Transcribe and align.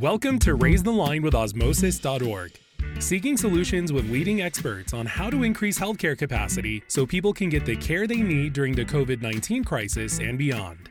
Welcome 0.00 0.38
to 0.40 0.56
Raise 0.56 0.82
the 0.82 0.92
Line 0.92 1.22
with 1.22 1.34
Osmosis.org, 1.34 2.52
seeking 2.98 3.38
solutions 3.38 3.94
with 3.94 4.10
leading 4.10 4.42
experts 4.42 4.92
on 4.92 5.06
how 5.06 5.30
to 5.30 5.42
increase 5.42 5.78
healthcare 5.78 6.18
capacity 6.18 6.82
so 6.86 7.06
people 7.06 7.32
can 7.32 7.48
get 7.48 7.64
the 7.64 7.76
care 7.76 8.06
they 8.06 8.20
need 8.20 8.52
during 8.52 8.74
the 8.74 8.84
COVID 8.84 9.22
19 9.22 9.64
crisis 9.64 10.18
and 10.18 10.36
beyond. 10.36 10.90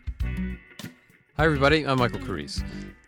Hi, 1.38 1.45
everybody. 1.45 1.86
I'm 1.86 1.99
Michael 1.99 2.18
Carrese. 2.18 2.63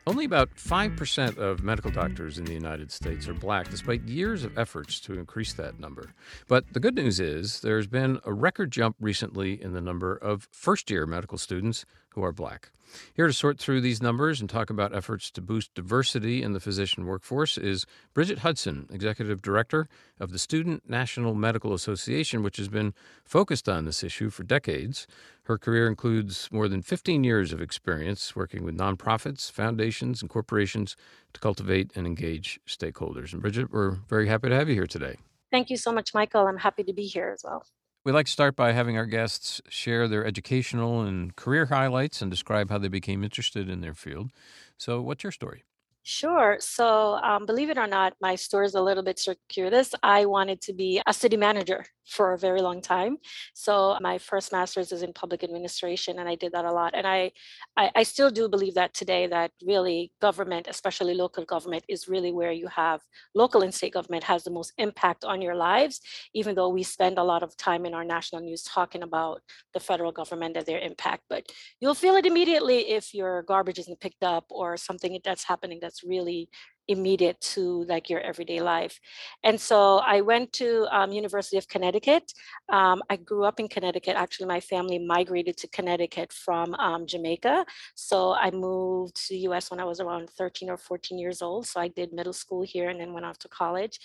Only 0.05 0.25
about 0.25 0.53
5% 0.55 1.39
of 1.39 1.63
medical 1.63 1.89
doctors 1.89 2.37
in 2.37 2.45
the 2.45 2.53
United 2.53 2.91
States 2.91 3.27
are 3.27 3.33
black, 3.33 3.71
despite 3.71 4.03
years 4.03 4.43
of 4.43 4.55
efforts 4.55 4.99
to 4.99 5.17
increase 5.17 5.53
that 5.53 5.79
number. 5.79 6.13
But 6.47 6.73
the 6.73 6.79
good 6.79 6.93
news 6.93 7.19
is 7.19 7.61
there's 7.61 7.87
been 7.87 8.19
a 8.23 8.33
record 8.33 8.69
jump 8.69 8.97
recently 8.99 9.59
in 9.59 9.73
the 9.73 9.81
number 9.81 10.15
of 10.15 10.47
first 10.51 10.91
year 10.91 11.07
medical 11.07 11.39
students 11.39 11.87
who 12.09 12.23
are 12.23 12.31
black. 12.31 12.69
Here 13.13 13.27
to 13.27 13.33
sort 13.33 13.59
through 13.59 13.81
these 13.81 14.01
numbers 14.01 14.39
and 14.39 14.49
talk 14.49 14.69
about 14.69 14.95
efforts 14.95 15.29
to 15.31 15.41
boost 15.41 15.73
diversity 15.73 16.43
in 16.43 16.53
the 16.53 16.59
physician 16.59 17.05
workforce 17.05 17.57
is 17.57 17.85
Bridget 18.13 18.39
Hudson, 18.39 18.87
Executive 18.91 19.41
Director 19.41 19.87
of 20.19 20.31
the 20.31 20.39
Student 20.39 20.89
National 20.89 21.33
Medical 21.33 21.73
Association, 21.73 22.43
which 22.43 22.57
has 22.57 22.67
been 22.67 22.93
focused 23.23 23.67
on 23.67 23.85
this 23.85 24.03
issue 24.03 24.29
for 24.29 24.43
decades. 24.43 25.07
Her 25.43 25.57
career 25.57 25.87
includes 25.87 26.49
more 26.51 26.67
than 26.67 26.81
15 26.81 27.23
years 27.23 27.53
of 27.53 27.61
experience 27.61 28.35
working 28.35 28.63
with 28.63 28.77
nonprofits, 28.77 29.51
foundations, 29.51 30.21
and 30.21 30.29
corporations 30.29 30.95
to 31.33 31.39
cultivate 31.39 31.91
and 31.95 32.05
engage 32.05 32.59
stakeholders. 32.67 33.33
And 33.33 33.41
Bridget, 33.41 33.71
we're 33.71 33.97
very 34.09 34.27
happy 34.27 34.49
to 34.49 34.55
have 34.55 34.69
you 34.69 34.75
here 34.75 34.87
today. 34.87 35.17
Thank 35.51 35.69
you 35.69 35.77
so 35.77 35.91
much, 35.91 36.13
Michael. 36.13 36.47
I'm 36.47 36.57
happy 36.57 36.83
to 36.83 36.93
be 36.93 37.05
here 37.05 37.31
as 37.33 37.43
well. 37.43 37.65
We 38.07 38.13
like 38.13 38.27
to 38.27 38.31
start 38.31 38.55
by 38.55 38.71
having 38.71 38.95
our 38.95 39.05
guests 39.05 39.61
share 39.67 40.07
their 40.07 40.25
educational 40.25 41.01
and 41.01 41.35
career 41.35 41.65
highlights 41.65 42.21
and 42.21 42.31
describe 42.31 42.69
how 42.69 42.77
they 42.77 42.87
became 42.87 43.21
interested 43.21 43.69
in 43.69 43.81
their 43.81 43.93
field. 43.93 44.31
So, 44.77 45.01
what's 45.01 45.25
your 45.25 45.33
story? 45.33 45.65
Sure. 46.03 46.55
So, 46.61 47.15
um, 47.15 47.45
believe 47.45 47.69
it 47.69 47.77
or 47.77 47.85
not, 47.85 48.13
my 48.21 48.35
story 48.35 48.65
is 48.65 48.75
a 48.75 48.81
little 48.81 49.03
bit 49.03 49.19
circuitous. 49.19 49.93
I 50.03 50.23
wanted 50.23 50.61
to 50.61 50.73
be 50.73 51.01
a 51.05 51.13
city 51.13 51.35
manager 51.35 51.85
for 52.07 52.33
a 52.33 52.37
very 52.37 52.61
long 52.61 52.81
time. 52.81 53.17
So, 53.53 53.97
my 54.01 54.17
first 54.17 54.51
master's 54.51 54.91
is 54.91 55.03
in 55.03 55.11
public 55.13 55.43
administration, 55.43 56.19
and 56.19 56.29
I 56.29 56.35
did 56.35 56.53
that 56.53 56.65
a 56.65 56.71
lot. 56.71 56.93
And 56.95 57.05
I, 57.05 57.31
I, 57.75 57.91
I 57.95 58.03
still 58.03 58.29
do 58.31 58.47
believe 58.47 58.75
that 58.75 58.93
today, 58.93 59.27
that 59.27 59.51
really 59.65 60.11
government, 60.21 60.67
especially 60.69 61.13
local 61.13 61.43
government, 61.43 61.83
is 61.89 62.07
really 62.07 62.31
where 62.31 62.53
you 62.53 62.67
have 62.67 63.01
local 63.35 63.61
and 63.61 63.73
state 63.73 63.93
government 63.93 64.23
has 64.23 64.43
the 64.43 64.51
most 64.51 64.71
impact 64.77 65.25
on 65.25 65.41
your 65.41 65.55
lives, 65.55 65.99
even 66.33 66.55
though 66.55 66.69
we 66.69 66.83
spend 66.83 67.17
a 67.17 67.23
lot 67.23 67.43
of 67.43 67.57
time 67.57 67.85
in 67.85 67.93
our 67.93 68.05
national 68.05 68.41
news 68.41 68.63
talking 68.63 69.03
about 69.03 69.41
the 69.73 69.79
federal 69.79 70.13
government 70.13 70.55
and 70.55 70.65
their 70.65 70.79
impact. 70.79 71.23
But 71.29 71.51
you'll 71.81 71.95
feel 71.95 72.15
it 72.15 72.25
immediately 72.25 72.91
if 72.91 73.13
your 73.13 73.43
garbage 73.43 73.79
isn't 73.79 73.99
picked 73.99 74.23
up 74.23 74.45
or 74.49 74.77
something 74.77 75.19
that's 75.23 75.43
happening 75.43 75.79
that's 75.81 75.97
that's 75.97 76.03
really 76.07 76.49
immediate 76.87 77.39
to 77.41 77.83
like 77.85 78.09
your 78.09 78.21
everyday 78.21 78.61
life. 78.61 78.99
And 79.43 79.59
so 79.59 79.97
i 79.99 80.21
went 80.21 80.53
to 80.53 80.87
um, 80.91 81.11
university 81.11 81.57
of 81.57 81.67
connecticut 81.67 82.33
um, 82.69 83.01
i 83.09 83.15
grew 83.15 83.43
up 83.43 83.59
in 83.59 83.67
connecticut 83.67 84.15
actually 84.15 84.47
my 84.47 84.59
family 84.59 84.99
migrated 84.99 85.57
to 85.57 85.67
connecticut 85.67 86.31
from 86.33 86.73
um, 86.75 87.05
jamaica. 87.05 87.65
So 87.95 88.33
i 88.33 88.51
moved 88.51 89.15
to 89.27 89.33
the 89.33 89.41
us 89.55 89.69
when 89.71 89.79
i 89.79 89.85
was 89.85 89.99
around 89.99 90.29
13 90.29 90.69
or 90.69 90.77
14 90.77 91.17
years 91.17 91.41
old 91.41 91.67
so 91.67 91.79
i 91.79 91.87
did 91.87 92.13
middle 92.13 92.33
school 92.33 92.61
here 92.61 92.89
and 92.89 92.99
then 92.99 93.13
went 93.13 93.25
off 93.25 93.39
to 93.39 93.47
college 93.47 93.99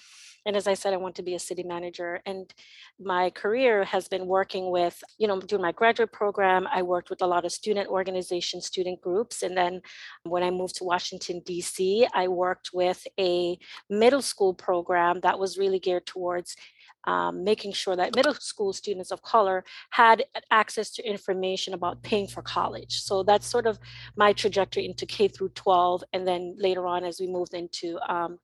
and 0.44 0.56
as 0.56 0.66
I 0.66 0.74
said, 0.74 0.92
I 0.92 0.96
want 0.96 1.14
to 1.16 1.22
be 1.22 1.34
a 1.34 1.38
city 1.38 1.62
manager. 1.62 2.20
And 2.26 2.52
my 2.98 3.30
career 3.30 3.84
has 3.84 4.08
been 4.08 4.26
working 4.26 4.70
with, 4.70 5.02
you 5.18 5.28
know, 5.28 5.40
doing 5.40 5.62
my 5.62 5.72
graduate 5.72 6.12
program. 6.12 6.66
I 6.72 6.82
worked 6.82 7.10
with 7.10 7.22
a 7.22 7.26
lot 7.26 7.44
of 7.44 7.52
student 7.52 7.88
organizations, 7.88 8.66
student 8.66 9.00
groups. 9.00 9.42
And 9.42 9.56
then 9.56 9.80
when 10.24 10.42
I 10.42 10.50
moved 10.50 10.76
to 10.76 10.84
Washington, 10.84 11.42
D.C., 11.44 12.06
I 12.12 12.28
worked 12.28 12.70
with 12.72 13.06
a 13.20 13.58
middle 13.88 14.22
school 14.22 14.54
program 14.54 15.20
that 15.20 15.38
was 15.38 15.58
really 15.58 15.78
geared 15.78 16.06
towards 16.06 16.56
um, 17.04 17.42
making 17.42 17.72
sure 17.72 17.96
that 17.96 18.14
middle 18.14 18.34
school 18.34 18.72
students 18.72 19.10
of 19.10 19.22
color 19.22 19.64
had 19.90 20.24
access 20.50 20.90
to 20.92 21.08
information 21.08 21.74
about 21.74 22.02
paying 22.02 22.28
for 22.28 22.42
college. 22.42 23.00
So 23.00 23.22
that's 23.22 23.46
sort 23.46 23.66
of 23.66 23.78
my 24.16 24.32
trajectory 24.32 24.86
into 24.86 25.06
K 25.06 25.28
through 25.28 25.50
12. 25.50 26.04
And 26.12 26.26
then 26.26 26.54
later 26.58 26.86
on, 26.86 27.04
as 27.04 27.20
we 27.20 27.26
moved 27.26 27.54
into 27.54 27.98
um, 28.08 28.38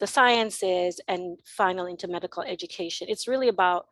the 0.00 0.06
sciences 0.06 1.00
and 1.06 1.38
finally 1.44 1.92
into 1.92 2.08
medical 2.08 2.42
education. 2.42 3.06
It's 3.10 3.28
really 3.28 3.48
about 3.48 3.86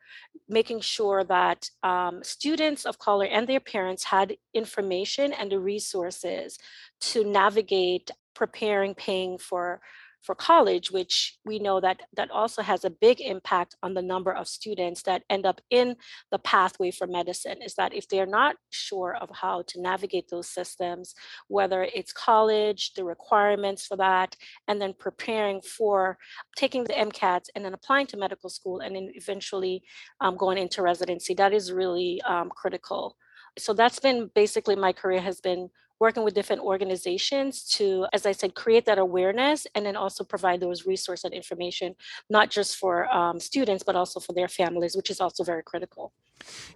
making 0.48 0.80
sure 0.80 1.22
that 1.24 1.70
um, 1.82 2.20
students 2.24 2.86
of 2.86 2.98
color 2.98 3.26
and 3.26 3.46
their 3.46 3.60
parents 3.60 4.04
had 4.04 4.36
information 4.54 5.32
and 5.32 5.52
the 5.52 5.60
resources 5.60 6.58
to 7.00 7.24
navigate 7.24 8.10
preparing, 8.34 8.94
paying 8.94 9.36
for 9.36 9.80
for 10.22 10.34
college, 10.34 10.90
which 10.90 11.38
we 11.44 11.58
know 11.58 11.80
that 11.80 12.00
that 12.14 12.30
also 12.30 12.62
has 12.62 12.84
a 12.84 12.90
big 12.90 13.20
impact 13.20 13.76
on 13.82 13.94
the 13.94 14.02
number 14.02 14.32
of 14.32 14.48
students 14.48 15.02
that 15.02 15.22
end 15.30 15.46
up 15.46 15.60
in 15.70 15.96
the 16.30 16.38
pathway 16.38 16.90
for 16.90 17.06
medicine, 17.06 17.62
is 17.62 17.74
that 17.74 17.94
if 17.94 18.08
they're 18.08 18.26
not 18.26 18.56
sure 18.70 19.16
of 19.20 19.30
how 19.32 19.62
to 19.68 19.80
navigate 19.80 20.28
those 20.28 20.48
systems, 20.48 21.14
whether 21.48 21.82
it's 21.94 22.12
college, 22.12 22.92
the 22.94 23.04
requirements 23.04 23.86
for 23.86 23.96
that, 23.96 24.36
and 24.66 24.80
then 24.80 24.94
preparing 24.98 25.60
for 25.60 26.18
taking 26.56 26.84
the 26.84 26.92
MCATs 26.92 27.46
and 27.54 27.64
then 27.64 27.74
applying 27.74 28.06
to 28.08 28.16
medical 28.16 28.50
school 28.50 28.80
and 28.80 28.96
then 28.96 29.10
eventually 29.14 29.82
um, 30.20 30.36
going 30.36 30.58
into 30.58 30.82
residency, 30.82 31.34
that 31.34 31.52
is 31.52 31.72
really 31.72 32.20
um, 32.22 32.50
critical. 32.50 33.16
So 33.58 33.72
that's 33.72 33.98
been 33.98 34.30
basically 34.34 34.76
my 34.76 34.92
career 34.92 35.20
has 35.20 35.40
been 35.40 35.70
working 36.00 36.24
with 36.24 36.34
different 36.34 36.62
organizations 36.62 37.64
to, 37.70 38.06
as 38.12 38.26
I 38.26 38.32
said, 38.32 38.54
create 38.54 38.86
that 38.86 38.98
awareness 38.98 39.66
and 39.74 39.84
then 39.84 39.96
also 39.96 40.24
provide 40.24 40.60
those 40.60 40.86
resource 40.86 41.24
and 41.24 41.34
information, 41.34 41.94
not 42.30 42.50
just 42.50 42.76
for 42.76 43.12
um, 43.14 43.40
students, 43.40 43.82
but 43.82 43.96
also 43.96 44.20
for 44.20 44.32
their 44.32 44.48
families, 44.48 44.96
which 44.96 45.10
is 45.10 45.20
also 45.20 45.44
very 45.44 45.62
critical. 45.62 46.12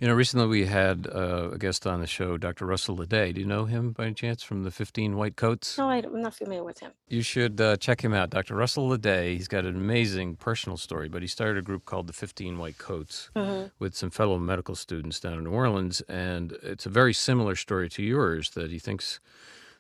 You 0.01 0.09
know, 0.09 0.15
recently 0.15 0.47
we 0.47 0.67
had 0.67 1.07
uh, 1.13 1.51
a 1.53 1.59
guest 1.59 1.87
on 1.87 2.01
the 2.01 2.07
show, 2.07 2.37
Dr. 2.37 2.67
Russell 2.67 2.97
Ledet. 2.97 3.35
Do 3.35 3.41
you 3.41 3.47
know 3.47 3.65
him 3.65 3.93
by 3.93 4.07
any 4.07 4.15
chance 4.15 4.43
from 4.43 4.65
the 4.65 4.71
15 4.71 5.17
White 5.17 5.37
Coats? 5.37 5.79
No, 5.79 5.89
I'm 5.89 6.23
not 6.23 6.35
familiar 6.35 6.65
with 6.65 6.81
him. 6.81 6.93
You 7.09 7.23
should 7.23 7.61
uh, 7.61 7.77
check 7.77 8.03
him 8.03 8.13
out. 8.13 8.31
Dr. 8.31 8.55
Russell 8.55 8.89
Ledet, 8.89 9.37
he's 9.37 9.49
got 9.49 9.65
an 9.65 9.77
amazing 9.77 10.37
personal 10.37 10.77
story, 10.77 11.09
but 11.09 11.23
he 11.23 11.29
started 11.29 11.59
a 11.59 11.63
group 11.63 11.85
called 11.85 12.07
the 12.07 12.13
15 12.13 12.59
White 12.59 12.79
Coats 12.79 13.31
mm-hmm. 13.37 13.69
with 13.79 13.95
some 13.95 14.11
fellow 14.11 14.39
medical 14.39 14.75
students 14.75 15.21
down 15.21 15.35
in 15.35 15.45
New 15.45 15.51
Orleans. 15.51 16.01
And 16.03 16.53
it's 16.63 16.87
a 16.87 16.91
very 16.91 17.15
similar 17.15 17.57
story 17.57 17.89
to 17.91 18.03
yours 18.03 18.51
that 18.51 18.71
he 18.71 18.79
thinks 18.79 19.21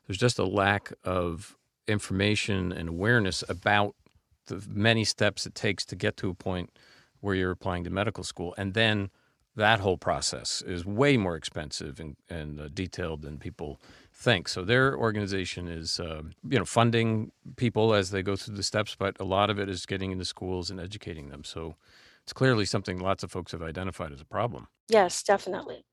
there's 0.06 0.18
just 0.18 0.38
a 0.38 0.44
lack 0.44 0.92
of 1.04 1.56
information 1.88 2.72
and 2.72 2.88
awareness 2.88 3.42
about 3.48 3.94
the 4.46 4.62
many 4.68 5.04
steps 5.04 5.46
it 5.46 5.54
takes 5.54 5.84
to 5.86 5.96
get 5.96 6.16
to 6.18 6.30
a 6.30 6.34
point 6.34 6.70
where 7.20 7.34
you're 7.34 7.50
applying 7.50 7.84
to 7.84 7.90
medical 7.90 8.24
school. 8.24 8.54
And 8.58 8.74
then 8.74 9.10
that 9.56 9.80
whole 9.80 9.98
process 9.98 10.62
is 10.62 10.86
way 10.86 11.16
more 11.16 11.36
expensive 11.36 12.00
and, 12.00 12.16
and 12.30 12.60
uh, 12.60 12.68
detailed 12.72 13.22
than 13.22 13.38
people 13.38 13.80
think. 14.12 14.48
So 14.48 14.64
their 14.64 14.96
organization 14.96 15.68
is, 15.68 16.00
uh, 16.00 16.22
you 16.48 16.58
know, 16.58 16.64
funding 16.64 17.32
people 17.56 17.94
as 17.94 18.10
they 18.10 18.22
go 18.22 18.36
through 18.36 18.56
the 18.56 18.62
steps, 18.62 18.96
but 18.98 19.18
a 19.20 19.24
lot 19.24 19.50
of 19.50 19.58
it 19.58 19.68
is 19.68 19.84
getting 19.84 20.10
into 20.10 20.24
schools 20.24 20.70
and 20.70 20.80
educating 20.80 21.28
them. 21.28 21.44
So 21.44 21.76
it's 22.22 22.32
clearly 22.32 22.64
something 22.64 22.98
lots 22.98 23.22
of 23.22 23.30
folks 23.30 23.52
have 23.52 23.62
identified 23.62 24.12
as 24.12 24.20
a 24.20 24.24
problem. 24.24 24.68
Yes, 24.88 25.22
definitely. 25.22 25.84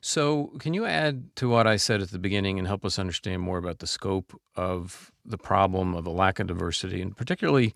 So, 0.00 0.52
can 0.58 0.74
you 0.74 0.84
add 0.84 1.34
to 1.36 1.48
what 1.48 1.68
I 1.68 1.76
said 1.76 2.02
at 2.02 2.10
the 2.10 2.18
beginning 2.18 2.58
and 2.58 2.66
help 2.66 2.84
us 2.84 2.98
understand 2.98 3.40
more 3.40 3.56
about 3.56 3.78
the 3.78 3.86
scope 3.86 4.38
of 4.56 5.12
the 5.24 5.38
problem 5.38 5.94
of 5.94 6.06
a 6.06 6.10
lack 6.10 6.40
of 6.40 6.48
diversity 6.48 7.00
and 7.00 7.16
particularly 7.16 7.72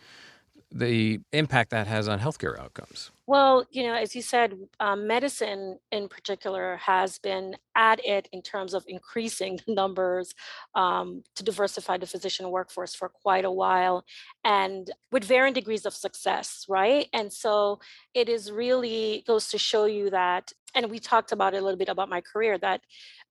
the 0.76 1.20
impact 1.32 1.70
that 1.70 1.86
has 1.86 2.08
on 2.08 2.18
healthcare 2.18 2.58
outcomes? 2.58 3.12
Well, 3.28 3.64
you 3.70 3.84
know, 3.84 3.94
as 3.94 4.16
you 4.16 4.22
said, 4.22 4.58
um, 4.80 5.06
medicine 5.06 5.78
in 5.92 6.08
particular 6.08 6.76
has 6.78 7.20
been 7.20 7.56
at 7.76 8.04
it 8.04 8.28
in 8.32 8.42
terms 8.42 8.74
of 8.74 8.84
increasing 8.88 9.60
the 9.66 9.72
numbers 9.72 10.34
um, 10.74 11.22
to 11.36 11.44
diversify 11.44 11.96
the 11.98 12.08
physician 12.08 12.50
workforce 12.50 12.94
for 12.94 13.08
quite 13.08 13.44
a 13.44 13.52
while 13.52 14.04
and 14.42 14.90
with 15.12 15.24
varying 15.24 15.54
degrees 15.54 15.86
of 15.86 15.94
success, 15.94 16.66
right? 16.68 17.08
And 17.12 17.32
so 17.32 17.78
it 18.12 18.28
is 18.28 18.50
really 18.50 19.22
goes 19.28 19.48
to 19.50 19.58
show 19.58 19.84
you 19.84 20.10
that, 20.10 20.52
and 20.74 20.90
we 20.90 20.98
talked 20.98 21.30
about 21.30 21.54
it 21.54 21.58
a 21.58 21.64
little 21.64 21.78
bit 21.78 21.88
about 21.88 22.08
my 22.08 22.20
career, 22.20 22.58
that 22.58 22.80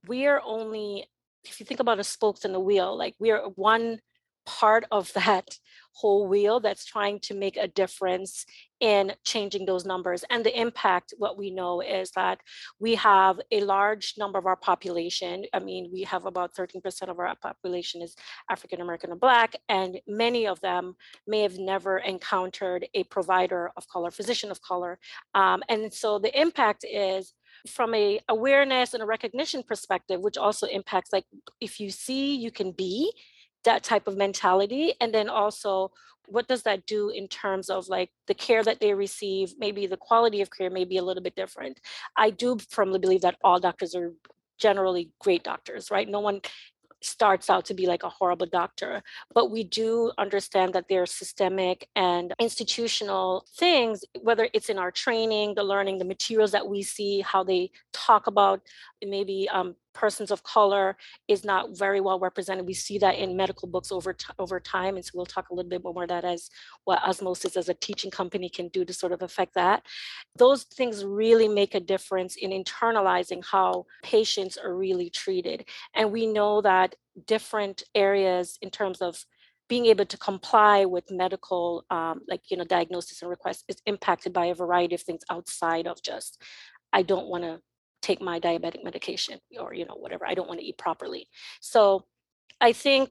we 0.08 0.28
are 0.28 0.42
only, 0.46 1.08
if 1.44 1.60
you 1.60 1.66
think 1.66 1.82
about 1.82 1.98
the 1.98 2.06
spokes 2.06 2.46
in 2.46 2.54
the 2.54 2.60
wheel, 2.60 2.98
like 2.98 3.16
we 3.20 3.32
are 3.32 3.42
one 3.56 4.00
part 4.46 4.86
of 4.92 5.12
that 5.14 5.58
whole 5.94 6.28
wheel 6.28 6.60
that's 6.60 6.86
trying 6.86 7.20
to 7.20 7.34
make 7.36 7.56
a 7.56 7.68
difference 7.68 8.46
in 8.80 9.14
changing 9.24 9.66
those 9.66 9.86
numbers. 9.86 10.26
And 10.30 10.44
the 10.44 10.60
impact, 10.60 11.14
what 11.18 11.38
we 11.38 11.52
know 11.52 11.82
is 11.82 12.12
that 12.12 12.40
we 12.80 12.96
have 12.96 13.40
a 13.52 13.62
large 13.62 14.16
number 14.18 14.40
of 14.40 14.46
our 14.46 14.56
population. 14.56 15.46
I 15.54 15.60
mean, 15.60 15.90
we 15.94 16.02
have 16.04 16.26
about 16.26 16.56
13% 16.56 17.10
of 17.10 17.20
our 17.20 17.34
population 17.36 18.02
is 18.02 18.16
African 18.50 18.82
American 18.82 19.12
and 19.12 19.22
Black, 19.22 19.56
and 19.70 20.02
many 20.08 20.48
of 20.48 20.60
them 20.62 20.96
may 21.28 21.42
have 21.42 21.60
never 21.60 22.00
encountered 22.00 22.88
a 22.94 23.04
provider 23.06 23.72
of 23.78 23.88
color, 23.88 24.12
physician 24.12 24.52
of 24.52 24.62
color. 24.62 25.00
Um, 25.36 25.64
and 25.70 25.94
so 25.94 26.20
the 26.20 26.38
impact 26.40 26.84
is 26.92 27.34
from 27.68 27.94
a 27.94 28.20
awareness 28.28 28.94
and 28.94 29.04
a 29.04 29.06
recognition 29.06 29.64
perspective, 29.64 30.20
which 30.20 30.38
also 30.38 30.68
impacts 30.68 31.14
like 31.14 31.26
if 31.62 31.80
you 31.80 31.90
see, 31.92 32.36
you 32.36 32.52
can 32.52 32.72
be 32.72 33.14
that 33.64 33.84
type 33.84 34.08
of 34.08 34.18
mentality 34.18 34.94
and 35.00 35.14
then 35.14 35.30
also 35.30 35.92
what 36.28 36.48
does 36.48 36.64
that 36.64 36.86
do 36.86 37.10
in 37.10 37.28
terms 37.28 37.70
of 37.70 37.90
like 37.90 38.10
the 38.28 38.34
care 38.34 38.64
that 38.64 38.80
they 38.80 38.94
receive 38.94 39.54
maybe 39.58 39.86
the 39.88 39.98
quality 39.98 40.42
of 40.42 40.50
care 40.50 40.70
may 40.70 40.86
be 40.86 40.98
a 40.98 41.04
little 41.04 41.24
bit 41.24 41.36
different 41.36 41.80
i 42.18 42.30
do 42.30 42.58
firmly 42.70 43.00
believe 43.00 43.22
that 43.22 43.38
all 43.44 43.60
doctors 43.60 43.96
are 43.96 44.14
generally 44.58 45.10
great 45.20 45.44
doctors 45.44 45.92
right 45.92 46.08
no 46.08 46.20
one 46.20 46.40
starts 47.06 47.50
out 47.50 47.66
to 47.66 47.74
be 47.74 47.86
like 47.86 48.04
a 48.04 48.10
horrible 48.10 48.46
doctor. 48.46 49.02
But 49.34 49.52
we 49.52 49.64
do 49.64 50.12
understand 50.18 50.74
that 50.74 50.86
there 50.90 51.04
are 51.04 51.08
systemic 51.08 51.88
and 51.96 52.34
institutional 52.40 53.46
things, 53.58 54.04
whether 54.22 54.50
it's 54.54 54.70
in 54.70 54.80
our 54.80 54.92
training, 54.92 55.56
the 55.56 55.64
learning, 55.64 55.98
the 55.98 56.06
materials 56.06 56.52
that 56.52 56.68
we 56.68 56.82
see, 56.82 57.22
how 57.22 57.44
they 57.44 57.72
talk 57.92 58.28
about 58.28 58.62
maybe 59.04 59.50
um, 59.52 59.76
persons 59.94 60.32
of 60.32 60.44
color 60.44 60.98
is 61.28 61.44
not 61.44 61.78
very 61.78 62.02
well 62.02 62.20
represented. 62.20 62.66
We 62.66 62.74
see 62.74 62.98
that 63.00 63.16
in 63.16 63.38
medical 63.38 63.68
books 63.68 63.92
over 63.92 64.16
over 64.40 64.60
time, 64.60 64.96
and 64.96 65.06
so 65.06 65.12
we'll 65.16 65.26
talk 65.26 65.50
a 65.50 65.54
little 65.54 65.70
bit 65.70 65.84
more 65.84 65.92
about 65.92 66.10
that 66.10 66.26
as 66.26 66.50
what 66.86 67.04
osmosis 67.04 67.56
as 67.56 67.70
a 67.70 67.74
teaching 67.74 68.12
company 68.12 68.50
can 68.50 68.68
do 68.70 68.86
to 68.86 68.94
sort 68.94 69.12
of 69.12 69.22
affect 69.22 69.54
that. 69.56 69.84
Those 70.38 70.64
things 70.64 71.06
really 71.06 71.48
make 71.48 71.76
a 71.76 71.80
difference 71.80 72.36
in 72.36 72.52
internalizing 72.52 73.44
how 73.44 73.86
patients 74.04 74.58
are 74.58 74.76
really 74.76 75.10
treated, 75.10 75.66
and 75.94 76.12
we 76.12 76.26
know 76.26 76.62
that 76.62 76.96
different 77.28 77.84
areas 77.96 78.58
in 78.62 78.70
terms 78.70 79.02
of 79.02 79.26
being 79.70 79.86
able 79.86 80.06
to 80.06 80.18
comply 80.18 80.86
with 80.86 81.10
medical 81.10 81.86
um, 81.90 82.22
like 82.28 82.42
you 82.50 82.58
know 82.58 82.64
diagnosis 82.64 83.22
and 83.22 83.30
requests 83.30 83.64
is 83.68 83.82
impacted 83.86 84.34
by 84.34 84.46
a 84.48 84.56
variety 84.56 84.96
of 84.96 85.02
things 85.02 85.22
outside 85.30 85.88
of 85.88 86.02
just 86.04 86.42
i 86.92 87.02
don't 87.02 87.28
want 87.28 87.44
to 87.44 87.60
take 88.04 88.22
my 88.22 88.40
diabetic 88.40 88.84
medication 88.84 89.40
or 89.60 89.74
you 89.74 89.86
know 89.86 89.96
whatever 89.96 90.26
i 90.28 90.36
don't 90.36 90.48
want 90.48 90.60
to 90.60 90.66
eat 90.66 90.78
properly. 90.78 91.28
So 91.62 92.06
i 92.62 92.72
think 92.74 93.10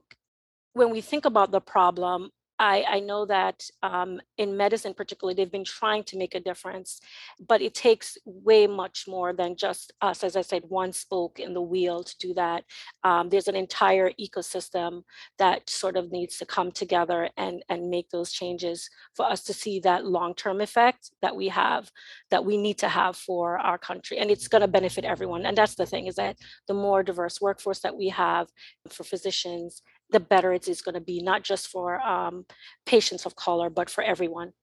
when 0.73 0.89
we 0.89 1.01
think 1.01 1.25
about 1.25 1.51
the 1.51 1.61
problem 1.61 2.29
I, 2.59 2.85
I 2.87 2.99
know 2.99 3.25
that 3.25 3.63
um, 3.81 4.21
in 4.37 4.55
medicine, 4.55 4.93
particularly, 4.93 5.35
they've 5.35 5.51
been 5.51 5.65
trying 5.65 6.03
to 6.05 6.17
make 6.17 6.35
a 6.35 6.39
difference, 6.39 7.01
but 7.47 7.61
it 7.61 7.73
takes 7.73 8.17
way 8.25 8.67
much 8.67 9.05
more 9.07 9.33
than 9.33 9.55
just 9.55 9.91
us, 10.01 10.23
as 10.23 10.35
I 10.35 10.41
said, 10.41 10.63
one 10.67 10.93
spoke 10.93 11.39
in 11.39 11.53
the 11.53 11.61
wheel 11.61 12.03
to 12.03 12.17
do 12.19 12.33
that. 12.35 12.63
Um, 13.03 13.29
there's 13.29 13.47
an 13.47 13.55
entire 13.55 14.11
ecosystem 14.19 15.03
that 15.39 15.69
sort 15.69 15.97
of 15.97 16.11
needs 16.11 16.37
to 16.37 16.45
come 16.45 16.71
together 16.71 17.29
and, 17.37 17.63
and 17.69 17.89
make 17.89 18.09
those 18.11 18.31
changes 18.31 18.89
for 19.15 19.25
us 19.25 19.43
to 19.43 19.53
see 19.53 19.79
that 19.79 20.05
long 20.05 20.35
term 20.35 20.61
effect 20.61 21.11
that 21.21 21.35
we 21.35 21.47
have, 21.47 21.91
that 22.29 22.45
we 22.45 22.57
need 22.57 22.77
to 22.79 22.87
have 22.87 23.15
for 23.15 23.57
our 23.59 23.77
country. 23.77 24.19
And 24.19 24.29
it's 24.29 24.47
going 24.47 24.61
to 24.61 24.67
benefit 24.67 25.05
everyone. 25.05 25.45
And 25.45 25.57
that's 25.57 25.75
the 25.75 25.85
thing 25.85 26.07
is 26.07 26.15
that 26.15 26.37
the 26.67 26.73
more 26.73 27.03
diverse 27.03 27.41
workforce 27.41 27.79
that 27.79 27.97
we 27.97 28.09
have 28.09 28.49
for 28.89 29.03
physicians 29.03 29.81
the 30.13 30.19
better 30.21 30.53
it 30.53 30.67
is 30.69 30.81
going 30.81 30.95
to 30.95 31.01
be, 31.01 31.21
not 31.21 31.43
just 31.43 31.67
for 31.67 31.99
um, 32.01 32.45
patients 32.85 33.25
of 33.25 33.35
color, 33.35 33.69
but 33.69 33.89
for 33.89 34.03
everyone. 34.03 34.53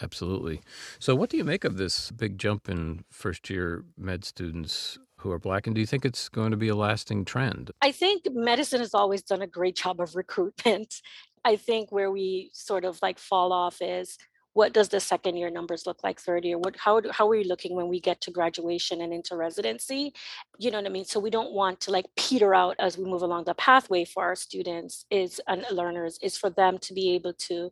Absolutely. 0.00 0.60
So, 0.98 1.14
what 1.14 1.30
do 1.30 1.36
you 1.36 1.44
make 1.44 1.64
of 1.64 1.76
this 1.76 2.10
big 2.10 2.38
jump 2.38 2.68
in 2.68 3.04
first 3.10 3.50
year 3.50 3.84
med 3.96 4.24
students 4.24 4.98
who 5.18 5.30
are 5.30 5.38
black? 5.38 5.66
And 5.66 5.74
do 5.74 5.80
you 5.80 5.86
think 5.86 6.04
it's 6.04 6.28
going 6.28 6.50
to 6.50 6.56
be 6.56 6.68
a 6.68 6.74
lasting 6.74 7.24
trend? 7.24 7.70
I 7.80 7.92
think 7.92 8.22
medicine 8.32 8.80
has 8.80 8.94
always 8.94 9.22
done 9.22 9.42
a 9.42 9.46
great 9.46 9.76
job 9.76 10.00
of 10.00 10.16
recruitment. 10.16 11.00
I 11.44 11.56
think 11.56 11.92
where 11.92 12.10
we 12.10 12.50
sort 12.54 12.84
of 12.84 12.98
like 13.02 13.18
fall 13.18 13.52
off 13.52 13.82
is 13.82 14.16
what 14.54 14.72
does 14.72 14.88
the 14.88 15.00
second 15.00 15.36
year 15.36 15.50
numbers 15.50 15.84
look 15.86 16.02
like 16.02 16.20
third 16.20 16.44
year? 16.44 16.58
What 16.58 16.76
how, 16.76 17.02
how 17.10 17.26
are 17.26 17.30
we 17.30 17.44
looking 17.44 17.74
when 17.74 17.88
we 17.88 18.00
get 18.00 18.20
to 18.22 18.30
graduation 18.30 19.02
and 19.02 19.12
into 19.12 19.36
residency? 19.36 20.14
You 20.58 20.70
know 20.70 20.78
what 20.78 20.86
i 20.86 20.90
mean? 20.90 21.04
So 21.04 21.20
we 21.20 21.30
don't 21.30 21.52
want 21.52 21.80
to 21.82 21.90
like 21.90 22.06
peter 22.16 22.54
out 22.54 22.76
as 22.78 22.96
we 22.96 23.04
move 23.04 23.22
along. 23.22 23.44
The 23.44 23.54
pathway 23.54 24.04
for 24.04 24.22
our 24.22 24.36
students 24.36 25.04
is 25.10 25.40
and 25.48 25.64
learners 25.70 26.18
is 26.22 26.38
for 26.38 26.50
them 26.50 26.78
to 26.78 26.94
be 26.94 27.10
able 27.14 27.34
to 27.34 27.70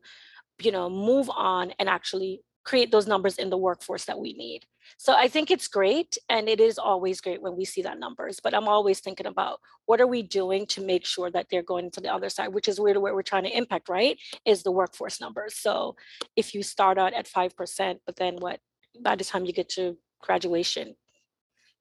you 0.60 0.72
know 0.72 0.90
move 0.90 1.30
on 1.30 1.72
and 1.78 1.88
actually 1.88 2.42
create 2.64 2.92
those 2.92 3.06
numbers 3.06 3.38
in 3.38 3.50
the 3.50 3.58
workforce 3.58 4.04
that 4.06 4.18
we 4.18 4.32
need. 4.34 4.66
So 4.98 5.14
I 5.14 5.28
think 5.28 5.50
it's 5.50 5.68
great. 5.68 6.16
And 6.28 6.48
it 6.48 6.60
is 6.60 6.78
always 6.78 7.20
great 7.20 7.42
when 7.42 7.56
we 7.56 7.64
see 7.64 7.82
that 7.82 7.98
numbers, 7.98 8.40
but 8.42 8.54
I'm 8.54 8.68
always 8.68 9.00
thinking 9.00 9.26
about 9.26 9.60
what 9.86 10.00
are 10.00 10.06
we 10.06 10.22
doing 10.22 10.66
to 10.66 10.80
make 10.80 11.04
sure 11.04 11.30
that 11.30 11.46
they're 11.50 11.62
going 11.62 11.90
to 11.92 12.00
the 12.00 12.12
other 12.12 12.28
side, 12.28 12.48
which 12.54 12.68
is 12.68 12.78
where, 12.80 12.98
we're 13.00 13.22
trying 13.22 13.44
to 13.44 13.56
impact, 13.56 13.88
right? 13.88 14.18
Is 14.44 14.62
the 14.62 14.70
workforce 14.70 15.20
numbers. 15.20 15.56
So 15.56 15.96
if 16.36 16.54
you 16.54 16.62
start 16.62 16.98
out 16.98 17.14
at 17.14 17.26
5%, 17.26 17.98
but 18.06 18.16
then 18.16 18.36
what, 18.36 18.60
by 19.00 19.16
the 19.16 19.24
time 19.24 19.44
you 19.44 19.52
get 19.52 19.68
to 19.70 19.96
graduation, 20.20 20.94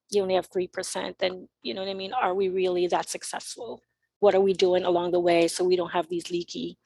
you 0.09 0.21
only 0.21 0.35
have 0.35 0.49
3%, 0.49 1.17
then 1.19 1.47
you 1.63 1.73
know 1.73 1.81
what 1.81 1.89
I 1.89 1.93
mean? 1.93 2.13
Are 2.13 2.33
we 2.33 2.49
really 2.49 2.87
that 2.87 3.09
successful? 3.09 3.81
What 4.19 4.35
are 4.35 4.41
we 4.41 4.53
doing 4.53 4.83
along 4.83 5.11
the 5.11 5.19
way 5.19 5.47
so 5.47 5.63
we 5.63 5.75
don't 5.75 5.91
have 5.91 6.09
these 6.09 6.29
leaky, 6.29 6.77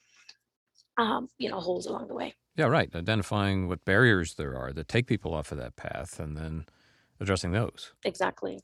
um, 0.98 1.30
you 1.38 1.50
know, 1.50 1.60
holes 1.60 1.86
along 1.86 2.08
the 2.08 2.14
way? 2.14 2.36
Yeah, 2.56 2.66
right. 2.66 2.94
Identifying 2.96 3.68
what 3.68 3.84
barriers 3.84 4.36
there 4.36 4.58
are 4.58 4.72
that 4.74 4.88
take 4.88 5.08
people 5.08 5.34
off 5.34 5.52
of 5.52 5.58
that 5.58 5.76
path 5.76 6.20
and 6.20 6.38
then 6.38 6.66
addressing 7.20 7.52
those. 7.52 7.94
Exactly. 8.04 8.60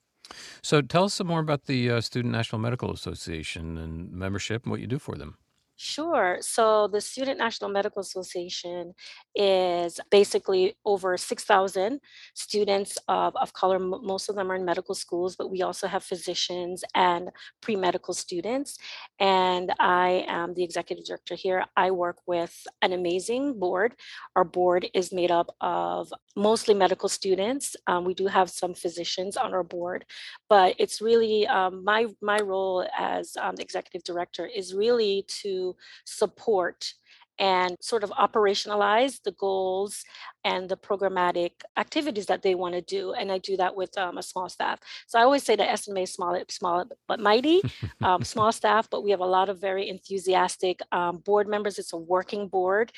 So 0.61 0.81
tell 0.81 1.05
us 1.05 1.13
some 1.13 1.27
more 1.27 1.41
about 1.41 1.65
the 1.65 1.89
uh, 1.89 2.01
Student 2.01 2.31
National 2.31 2.59
Medical 2.59 2.91
Association 2.91 3.77
and 3.77 4.11
membership 4.11 4.63
and 4.63 4.71
what 4.71 4.79
you 4.79 4.87
do 4.87 4.99
for 4.99 5.15
them. 5.15 5.37
Sure. 5.83 6.37
So 6.41 6.87
the 6.87 7.01
Student 7.01 7.39
National 7.39 7.71
Medical 7.71 8.01
Association 8.01 8.93
is 9.33 9.99
basically 10.11 10.75
over 10.85 11.17
6,000 11.17 11.99
students 12.35 12.99
of, 13.07 13.35
of 13.35 13.51
color. 13.53 13.79
Most 13.79 14.29
of 14.29 14.35
them 14.35 14.51
are 14.51 14.55
in 14.57 14.63
medical 14.63 14.93
schools, 14.93 15.35
but 15.35 15.49
we 15.49 15.63
also 15.63 15.87
have 15.87 16.03
physicians 16.03 16.83
and 16.93 17.31
pre 17.63 17.75
medical 17.75 18.13
students. 18.13 18.77
And 19.19 19.73
I 19.79 20.23
am 20.27 20.53
the 20.53 20.63
executive 20.63 21.03
director 21.03 21.33
here. 21.33 21.65
I 21.75 21.89
work 21.89 22.17
with 22.27 22.55
an 22.83 22.93
amazing 22.93 23.59
board. 23.59 23.95
Our 24.35 24.43
board 24.43 24.87
is 24.93 25.11
made 25.11 25.31
up 25.31 25.49
of 25.61 26.13
mostly 26.35 26.75
medical 26.75 27.09
students. 27.09 27.75
Um, 27.87 28.05
we 28.05 28.13
do 28.13 28.27
have 28.27 28.51
some 28.51 28.75
physicians 28.75 29.35
on 29.35 29.51
our 29.51 29.63
board, 29.63 30.05
but 30.47 30.75
it's 30.77 31.01
really 31.01 31.47
um, 31.47 31.83
my, 31.83 32.05
my 32.21 32.37
role 32.37 32.85
as 32.95 33.35
um, 33.41 33.55
executive 33.57 34.03
director 34.03 34.45
is 34.45 34.75
really 34.75 35.25
to 35.41 35.70
support 36.05 36.93
and 37.41 37.75
sort 37.81 38.03
of 38.03 38.11
operationalize 38.11 39.21
the 39.23 39.31
goals 39.31 40.03
and 40.43 40.69
the 40.69 40.77
programmatic 40.77 41.51
activities 41.75 42.27
that 42.27 42.43
they 42.43 42.53
want 42.53 42.75
to 42.75 42.81
do. 42.81 43.13
And 43.13 43.31
I 43.31 43.39
do 43.39 43.57
that 43.57 43.75
with 43.75 43.97
um, 43.97 44.19
a 44.19 44.23
small 44.23 44.47
staff. 44.47 44.79
So 45.07 45.17
I 45.17 45.23
always 45.23 45.43
say 45.43 45.55
that 45.55 45.69
SNMA 45.69 46.03
is 46.03 46.13
small, 46.13 46.39
small 46.49 46.85
but 47.07 47.19
mighty, 47.19 47.61
um, 48.01 48.23
small 48.23 48.51
staff, 48.51 48.87
but 48.91 49.03
we 49.03 49.09
have 49.09 49.21
a 49.21 49.25
lot 49.25 49.49
of 49.49 49.59
very 49.59 49.89
enthusiastic 49.89 50.81
um, 50.91 51.17
board 51.17 51.47
members. 51.47 51.79
It's 51.79 51.93
a 51.93 51.97
working 51.97 52.47
board. 52.47 52.91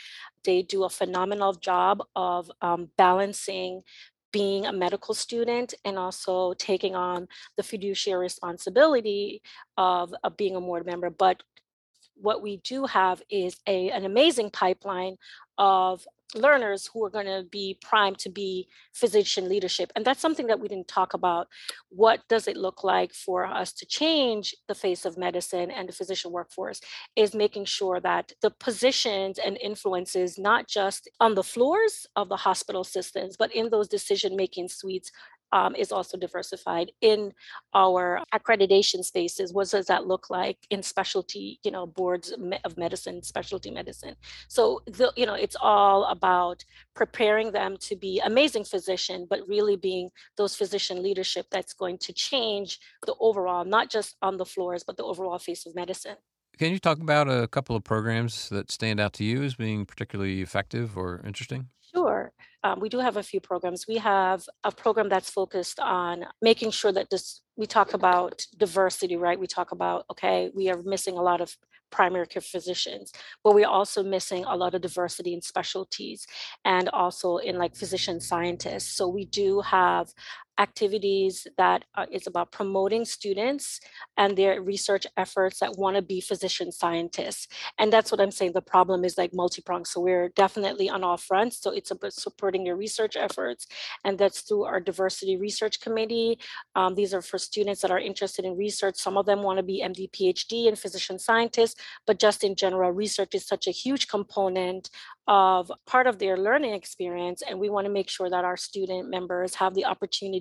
They 0.43 0.61
do 0.61 0.83
a 0.83 0.89
phenomenal 0.89 1.53
job 1.53 2.03
of 2.13 2.51
um, 2.61 2.89
balancing 2.97 3.83
being 4.33 4.65
a 4.65 4.73
medical 4.73 5.13
student 5.13 5.75
and 5.85 5.97
also 5.97 6.53
taking 6.55 6.95
on 6.95 7.27
the 7.55 7.63
fiduciary 7.63 8.19
responsibility 8.19 9.41
of, 9.77 10.13
of 10.23 10.35
being 10.35 10.55
a 10.55 10.59
board 10.59 10.85
member, 10.85 11.11
but 11.11 11.43
what 12.23 12.41
we 12.41 12.57
do 12.57 12.85
have 12.85 13.21
is 13.29 13.57
a, 13.67 13.89
an 13.91 14.05
amazing 14.05 14.49
pipeline 14.49 15.17
of 15.57 16.07
learners 16.35 16.89
who 16.91 17.03
are 17.03 17.09
going 17.09 17.27
to 17.27 17.45
be 17.51 17.77
primed 17.81 18.17
to 18.17 18.29
be 18.29 18.67
physician 18.93 19.47
leadership 19.47 19.91
and 19.95 20.03
that's 20.03 20.21
something 20.21 20.47
that 20.47 20.59
we 20.59 20.67
didn't 20.67 20.87
talk 20.87 21.13
about. 21.13 21.47
What 21.89 22.21
does 22.27 22.47
it 22.47 22.57
look 22.57 22.83
like 22.83 23.13
for 23.13 23.45
us 23.45 23.71
to 23.73 23.85
change 23.85 24.55
the 24.67 24.73
face 24.73 25.05
of 25.05 25.17
medicine 25.17 25.69
and 25.69 25.87
the 25.87 25.93
physician 25.93 26.31
workforce 26.31 26.81
is 27.15 27.35
making 27.35 27.65
sure 27.65 27.99
that 27.99 28.31
the 28.41 28.49
positions 28.49 29.37
and 29.37 29.57
influences 29.61 30.39
not 30.39 30.67
just 30.67 31.09
on 31.19 31.35
the 31.35 31.43
floors 31.43 32.07
of 32.15 32.29
the 32.29 32.37
hospital 32.37 32.83
systems 32.83 33.35
but 33.37 33.53
in 33.53 33.69
those 33.69 33.87
decision 33.87 34.35
making 34.35 34.69
suites 34.69 35.11
um, 35.53 35.75
is 35.75 35.91
also 35.91 36.17
diversified 36.17 36.91
in 36.99 37.31
our 37.75 38.21
accreditation 38.33 39.05
spaces. 39.05 39.53
What 39.53 39.69
does 39.69 39.85
that 39.85 40.07
look 40.07 40.29
like 40.31 40.57
in 40.71 40.81
specialty, 40.81 41.59
you 41.63 41.69
know, 41.71 41.85
boards 41.85 42.33
of 42.65 42.77
medicine, 42.77 43.21
specialty 43.21 43.69
medicine? 43.69 44.15
So, 44.47 44.81
the, 44.87 45.13
you 45.15 45.27
know, 45.27 45.35
it's 45.35 45.55
all 45.61 46.05
about 46.05 46.65
preparing 46.95 47.51
them 47.51 47.77
to 47.81 47.95
be 47.95 48.19
amazing 48.25 48.65
physician, 48.65 49.27
but 49.29 49.47
really 49.47 49.77
being 49.77 50.09
those 50.37 50.55
physician 50.55 51.03
leadership 51.03 51.45
that's 51.51 51.73
going 51.73 51.99
to 51.99 52.13
change 52.13 52.79
the 53.05 53.13
overall, 53.19 53.63
not 53.63 53.91
just 53.91 54.15
on 54.23 54.37
the 54.37 54.45
floors, 54.45 54.83
but 54.83 54.97
the 54.97 55.03
overall 55.03 55.37
face 55.37 55.67
of 55.67 55.75
medicine. 55.75 56.15
Can 56.57 56.71
you 56.71 56.79
talk 56.79 56.99
about 56.99 57.29
a 57.29 57.47
couple 57.47 57.75
of 57.75 57.83
programs 57.83 58.49
that 58.49 58.71
stand 58.71 58.99
out 58.99 59.13
to 59.13 59.23
you 59.23 59.43
as 59.43 59.55
being 59.55 59.85
particularly 59.85 60.41
effective 60.41 60.97
or 60.97 61.21
interesting? 61.23 61.69
Sure. 61.93 62.31
Um, 62.63 62.79
we 62.79 62.89
do 62.89 62.99
have 62.99 63.17
a 63.17 63.23
few 63.23 63.41
programs. 63.41 63.87
We 63.87 63.97
have 63.97 64.47
a 64.63 64.71
program 64.71 65.09
that's 65.09 65.29
focused 65.29 65.79
on 65.79 66.25
making 66.41 66.71
sure 66.71 66.91
that 66.93 67.09
this, 67.09 67.41
we 67.57 67.65
talk 67.65 67.93
about 67.93 68.45
diversity, 68.57 69.17
right? 69.17 69.39
We 69.39 69.47
talk 69.47 69.71
about, 69.71 70.05
okay, 70.11 70.49
we 70.55 70.69
are 70.69 70.81
missing 70.83 71.17
a 71.17 71.21
lot 71.21 71.41
of 71.41 71.57
primary 71.91 72.25
care 72.25 72.41
physicians, 72.41 73.13
but 73.43 73.53
we're 73.53 73.67
also 73.67 74.01
missing 74.01 74.43
a 74.45 74.57
lot 74.57 74.73
of 74.73 74.81
diversity 74.81 75.33
in 75.33 75.41
specialties 75.41 76.25
and 76.65 76.89
also 76.89 77.37
in 77.37 77.57
like 77.57 77.75
physician 77.75 78.19
scientists. 78.19 78.95
So 78.95 79.07
we 79.07 79.25
do 79.25 79.61
have 79.61 80.11
activities 80.59 81.47
that 81.57 81.85
uh, 81.95 82.05
is 82.11 82.27
about 82.27 82.51
promoting 82.51 83.05
students 83.05 83.79
and 84.17 84.37
their 84.37 84.61
research 84.61 85.07
efforts 85.17 85.59
that 85.59 85.77
want 85.77 85.95
to 85.95 86.01
be 86.01 86.21
physician 86.21 86.71
scientists. 86.71 87.47
And 87.79 87.91
that's 87.91 88.11
what 88.11 88.21
I'm 88.21 88.31
saying. 88.31 88.51
The 88.53 88.61
problem 88.61 89.03
is 89.03 89.17
like 89.17 89.33
multi-pronged. 89.33 89.87
So 89.87 90.01
we're 90.01 90.29
definitely 90.29 90.89
on 90.89 91.03
all 91.03 91.17
fronts. 91.17 91.61
So 91.61 91.71
it's 91.71 91.91
about 91.91 92.13
supporting 92.13 92.65
your 92.65 92.75
research 92.75 93.15
efforts. 93.15 93.67
And 94.03 94.17
that's 94.17 94.41
through 94.41 94.63
our 94.63 94.79
diversity 94.79 95.37
research 95.37 95.79
committee. 95.79 96.39
Um, 96.75 96.95
these 96.95 97.13
are 97.13 97.21
for 97.21 97.37
students 97.37 97.81
that 97.81 97.91
are 97.91 97.99
interested 97.99 98.45
in 98.45 98.55
research. 98.55 98.95
Some 98.97 99.17
of 99.17 99.25
them 99.25 99.41
want 99.41 99.57
to 99.57 99.63
be 99.63 99.83
MD, 99.83 100.11
PhD 100.11 100.67
and 100.67 100.77
physician 100.77 101.17
scientists, 101.17 101.75
but 102.05 102.19
just 102.19 102.43
in 102.43 102.55
general, 102.55 102.91
research 102.91 103.33
is 103.33 103.45
such 103.45 103.67
a 103.67 103.71
huge 103.71 104.07
component 104.07 104.89
of 105.27 105.71
part 105.85 106.05
of 106.05 106.19
their 106.19 106.37
learning 106.37 106.73
experience 106.73 107.41
and 107.43 107.57
we 107.57 107.69
want 107.69 107.85
to 107.85 107.91
make 107.91 108.09
sure 108.09 108.29
that 108.29 108.43
our 108.43 108.57
student 108.57 109.09
members 109.09 109.55
have 109.55 109.73
the 109.73 109.85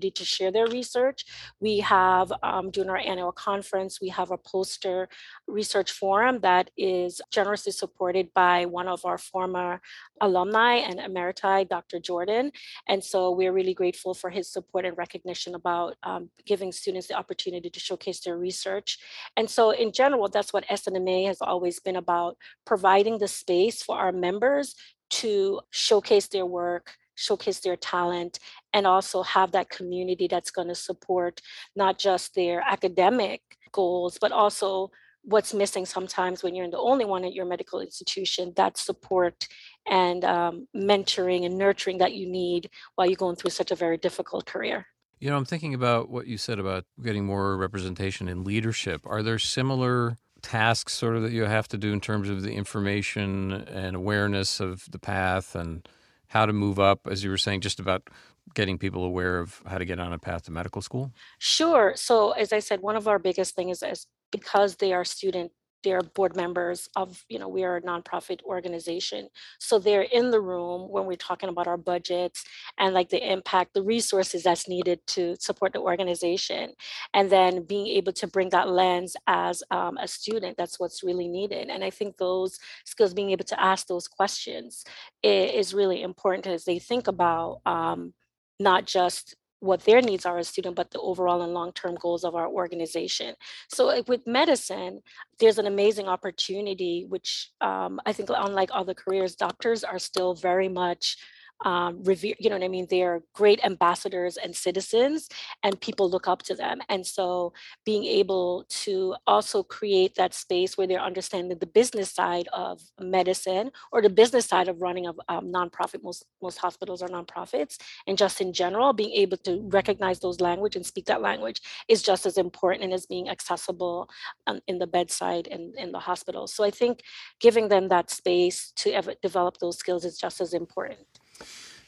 opportunity 0.02 0.10
to 0.10 0.24
share 0.24 0.50
their 0.50 0.66
research. 0.66 1.24
We 1.60 1.80
have 1.80 2.32
um, 2.42 2.70
during 2.70 2.90
our 2.90 2.98
annual 2.98 3.32
conference 3.32 4.00
we 4.00 4.10
have 4.10 4.30
a 4.30 4.38
poster 4.38 5.08
research 5.46 5.92
forum 5.92 6.40
that 6.42 6.70
is 6.76 7.20
generously 7.30 7.72
supported 7.72 8.28
by 8.34 8.66
one 8.66 8.88
of 8.88 9.04
our 9.04 9.18
former 9.18 9.80
alumni 10.20 10.74
and 10.88 10.98
emeriti 10.98 11.68
dr 11.68 12.00
jordan. 12.00 12.52
And 12.88 13.02
so 13.02 13.30
we're 13.30 13.52
really 13.52 13.74
grateful 13.74 14.14
for 14.14 14.30
his 14.30 14.52
support 14.52 14.84
and 14.84 14.96
recognition 14.96 15.54
about 15.54 15.94
um, 16.02 16.30
giving 16.46 16.72
students 16.72 17.08
the 17.08 17.14
opportunity 17.14 17.70
to 17.70 17.80
showcase 17.80 18.20
their 18.20 18.38
research. 18.38 18.98
And 19.36 19.48
so 19.48 19.70
in 19.70 19.92
general 19.92 20.28
that's 20.28 20.52
what 20.52 20.66
snma 20.66 21.26
has 21.26 21.40
always 21.40 21.80
been 21.80 21.96
about 21.96 22.36
providing 22.64 23.18
the 23.18 23.28
space 23.28 23.82
for 23.82 23.96
our 23.98 24.12
members 24.12 24.74
to 25.12 25.60
showcase 25.70 26.28
their 26.28 26.46
work, 26.46 26.96
showcase 27.14 27.60
their 27.60 27.76
talent, 27.76 28.38
and 28.72 28.86
also 28.86 29.22
have 29.22 29.52
that 29.52 29.70
community 29.70 30.26
that's 30.28 30.50
going 30.50 30.68
to 30.68 30.74
support 30.74 31.40
not 31.76 31.98
just 31.98 32.34
their 32.34 32.62
academic 32.66 33.42
goals, 33.72 34.18
but 34.20 34.32
also 34.32 34.90
what's 35.24 35.54
missing 35.54 35.86
sometimes 35.86 36.42
when 36.42 36.54
you're 36.54 36.70
the 36.70 36.78
only 36.78 37.04
one 37.04 37.24
at 37.24 37.32
your 37.32 37.44
medical 37.44 37.80
institution 37.80 38.52
that 38.56 38.76
support 38.76 39.46
and 39.88 40.24
um, 40.24 40.66
mentoring 40.76 41.46
and 41.46 41.56
nurturing 41.56 41.98
that 41.98 42.12
you 42.12 42.28
need 42.28 42.68
while 42.96 43.06
you're 43.06 43.16
going 43.16 43.36
through 43.36 43.50
such 43.50 43.70
a 43.70 43.76
very 43.76 43.96
difficult 43.96 44.46
career. 44.46 44.86
You 45.20 45.30
know, 45.30 45.36
I'm 45.36 45.44
thinking 45.44 45.74
about 45.74 46.10
what 46.10 46.26
you 46.26 46.36
said 46.36 46.58
about 46.58 46.84
getting 47.00 47.24
more 47.24 47.56
representation 47.56 48.28
in 48.28 48.42
leadership. 48.42 49.02
Are 49.04 49.22
there 49.22 49.38
similar 49.38 50.18
tasks 50.42 50.94
sort 50.94 51.14
of 51.16 51.22
that 51.22 51.30
you 51.30 51.44
have 51.44 51.68
to 51.68 51.78
do 51.78 51.92
in 51.92 52.00
terms 52.00 52.28
of 52.28 52.42
the 52.42 52.52
information 52.52 53.52
and 53.52 53.94
awareness 53.94 54.58
of 54.58 54.90
the 54.90 54.98
path 54.98 55.54
and 55.54 55.88
how 56.32 56.46
to 56.46 56.52
move 56.52 56.80
up 56.80 57.00
as 57.10 57.22
you 57.22 57.28
were 57.28 57.36
saying 57.36 57.60
just 57.60 57.78
about 57.78 58.08
getting 58.54 58.78
people 58.78 59.04
aware 59.04 59.38
of 59.38 59.62
how 59.66 59.76
to 59.76 59.84
get 59.84 60.00
on 60.00 60.14
a 60.14 60.18
path 60.18 60.44
to 60.44 60.50
medical 60.50 60.80
school? 60.80 61.12
Sure. 61.38 61.92
So 61.94 62.30
as 62.32 62.52
i 62.54 62.58
said 62.58 62.80
one 62.80 62.96
of 62.96 63.06
our 63.06 63.18
biggest 63.18 63.54
things 63.54 63.82
is, 63.82 64.06
because 64.30 64.76
they 64.76 64.94
are 64.94 65.04
student 65.04 65.52
they're 65.82 66.00
board 66.00 66.36
members 66.36 66.88
of, 66.96 67.24
you 67.28 67.38
know, 67.38 67.48
we 67.48 67.64
are 67.64 67.76
a 67.76 67.82
nonprofit 67.82 68.42
organization. 68.44 69.28
So 69.58 69.78
they're 69.78 70.02
in 70.02 70.30
the 70.30 70.40
room 70.40 70.90
when 70.90 71.06
we're 71.06 71.16
talking 71.16 71.48
about 71.48 71.66
our 71.66 71.76
budgets 71.76 72.44
and 72.78 72.94
like 72.94 73.08
the 73.08 73.32
impact, 73.32 73.74
the 73.74 73.82
resources 73.82 74.42
that's 74.44 74.68
needed 74.68 75.00
to 75.08 75.36
support 75.38 75.72
the 75.72 75.80
organization. 75.80 76.72
And 77.14 77.30
then 77.30 77.64
being 77.64 77.86
able 77.88 78.12
to 78.14 78.26
bring 78.26 78.50
that 78.50 78.68
lens 78.68 79.16
as 79.26 79.62
um, 79.70 79.96
a 79.98 80.08
student, 80.08 80.56
that's 80.56 80.78
what's 80.78 81.02
really 81.02 81.28
needed. 81.28 81.68
And 81.68 81.84
I 81.84 81.90
think 81.90 82.16
those 82.16 82.58
skills, 82.84 83.14
being 83.14 83.30
able 83.30 83.44
to 83.44 83.60
ask 83.60 83.86
those 83.86 84.08
questions 84.08 84.84
is 85.22 85.74
really 85.74 86.02
important 86.02 86.46
as 86.46 86.64
they 86.64 86.78
think 86.78 87.08
about 87.08 87.60
um, 87.66 88.14
not 88.58 88.86
just 88.86 89.36
what 89.62 89.84
their 89.84 90.00
needs 90.00 90.26
are 90.26 90.38
as 90.38 90.48
student, 90.48 90.74
but 90.74 90.90
the 90.90 90.98
overall 90.98 91.42
and 91.42 91.54
long-term 91.54 91.94
goals 92.00 92.24
of 92.24 92.34
our 92.34 92.48
organization. 92.48 93.36
So 93.68 94.02
with 94.08 94.26
medicine, 94.26 95.02
there's 95.38 95.58
an 95.58 95.66
amazing 95.66 96.08
opportunity, 96.08 97.06
which 97.08 97.50
um, 97.60 98.00
I 98.04 98.12
think 98.12 98.28
unlike 98.34 98.70
other 98.72 98.92
careers, 98.92 99.36
doctors 99.36 99.84
are 99.84 100.00
still 100.00 100.34
very 100.34 100.68
much 100.68 101.16
um, 101.64 102.02
revere, 102.04 102.34
you 102.38 102.50
know 102.50 102.56
what 102.56 102.64
I 102.64 102.68
mean? 102.68 102.86
They're 102.88 103.22
great 103.34 103.64
ambassadors 103.64 104.36
and 104.36 104.54
citizens, 104.54 105.28
and 105.62 105.80
people 105.80 106.10
look 106.10 106.28
up 106.28 106.42
to 106.44 106.54
them. 106.54 106.80
And 106.88 107.06
so 107.06 107.52
being 107.84 108.04
able 108.04 108.64
to 108.84 109.14
also 109.26 109.62
create 109.62 110.14
that 110.16 110.34
space 110.34 110.76
where 110.76 110.86
they're 110.86 111.00
understanding 111.00 111.58
the 111.58 111.66
business 111.66 112.10
side 112.10 112.48
of 112.52 112.80
medicine 113.00 113.70
or 113.92 114.02
the 114.02 114.10
business 114.10 114.46
side 114.46 114.68
of 114.68 114.80
running 114.80 115.06
a 115.06 115.12
um, 115.28 115.52
nonprofit, 115.52 116.02
most, 116.02 116.24
most 116.42 116.58
hospitals 116.58 117.02
are 117.02 117.08
nonprofits, 117.08 117.78
and 118.06 118.18
just 118.18 118.40
in 118.40 118.52
general, 118.52 118.92
being 118.92 119.12
able 119.12 119.36
to 119.38 119.60
recognize 119.72 120.20
those 120.20 120.40
language 120.40 120.76
and 120.76 120.84
speak 120.86 121.06
that 121.06 121.22
language 121.22 121.60
is 121.88 122.02
just 122.02 122.26
as 122.26 122.38
important 122.38 122.92
as 122.92 123.06
being 123.06 123.28
accessible 123.28 124.08
um, 124.46 124.60
in 124.66 124.78
the 124.78 124.86
bedside 124.86 125.48
and 125.48 125.74
in 125.76 125.92
the 125.92 125.98
hospital. 125.98 126.46
So 126.46 126.64
I 126.64 126.70
think 126.70 127.02
giving 127.40 127.68
them 127.68 127.88
that 127.88 128.10
space 128.10 128.72
to 128.76 129.16
develop 129.22 129.58
those 129.58 129.78
skills 129.78 130.04
is 130.04 130.18
just 130.18 130.40
as 130.40 130.54
important. 130.54 131.06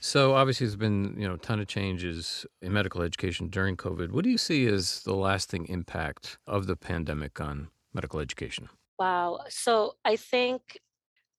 So 0.06 0.34
obviously, 0.34 0.66
there's 0.66 0.76
been 0.76 1.16
you 1.18 1.26
know 1.26 1.36
a 1.36 1.38
ton 1.38 1.60
of 1.60 1.66
changes 1.66 2.44
in 2.60 2.74
medical 2.74 3.00
education 3.00 3.48
during 3.48 3.74
COVID. 3.74 4.10
What 4.10 4.22
do 4.22 4.28
you 4.28 4.36
see 4.36 4.66
as 4.66 5.00
the 5.00 5.14
lasting 5.14 5.66
impact 5.68 6.36
of 6.46 6.66
the 6.66 6.76
pandemic 6.76 7.40
on 7.40 7.68
medical 7.94 8.20
education? 8.20 8.68
Wow. 8.98 9.40
So 9.48 9.94
I 10.04 10.16
think 10.16 10.78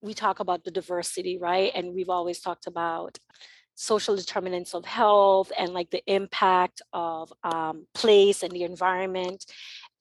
we 0.02 0.16
talk 0.16 0.40
about 0.40 0.64
the 0.64 0.72
diversity, 0.72 1.38
right? 1.38 1.72
And 1.76 1.94
we've 1.94 2.10
always 2.10 2.40
talked 2.40 2.66
about 2.66 3.20
social 3.76 4.16
determinants 4.16 4.74
of 4.74 4.84
health 4.84 5.52
and 5.60 5.72
like 5.72 5.92
the 5.92 6.02
impact 6.12 6.82
of 6.92 7.32
um, 7.44 7.86
place 7.94 8.42
and 8.42 8.52
the 8.52 8.64
environment. 8.64 9.46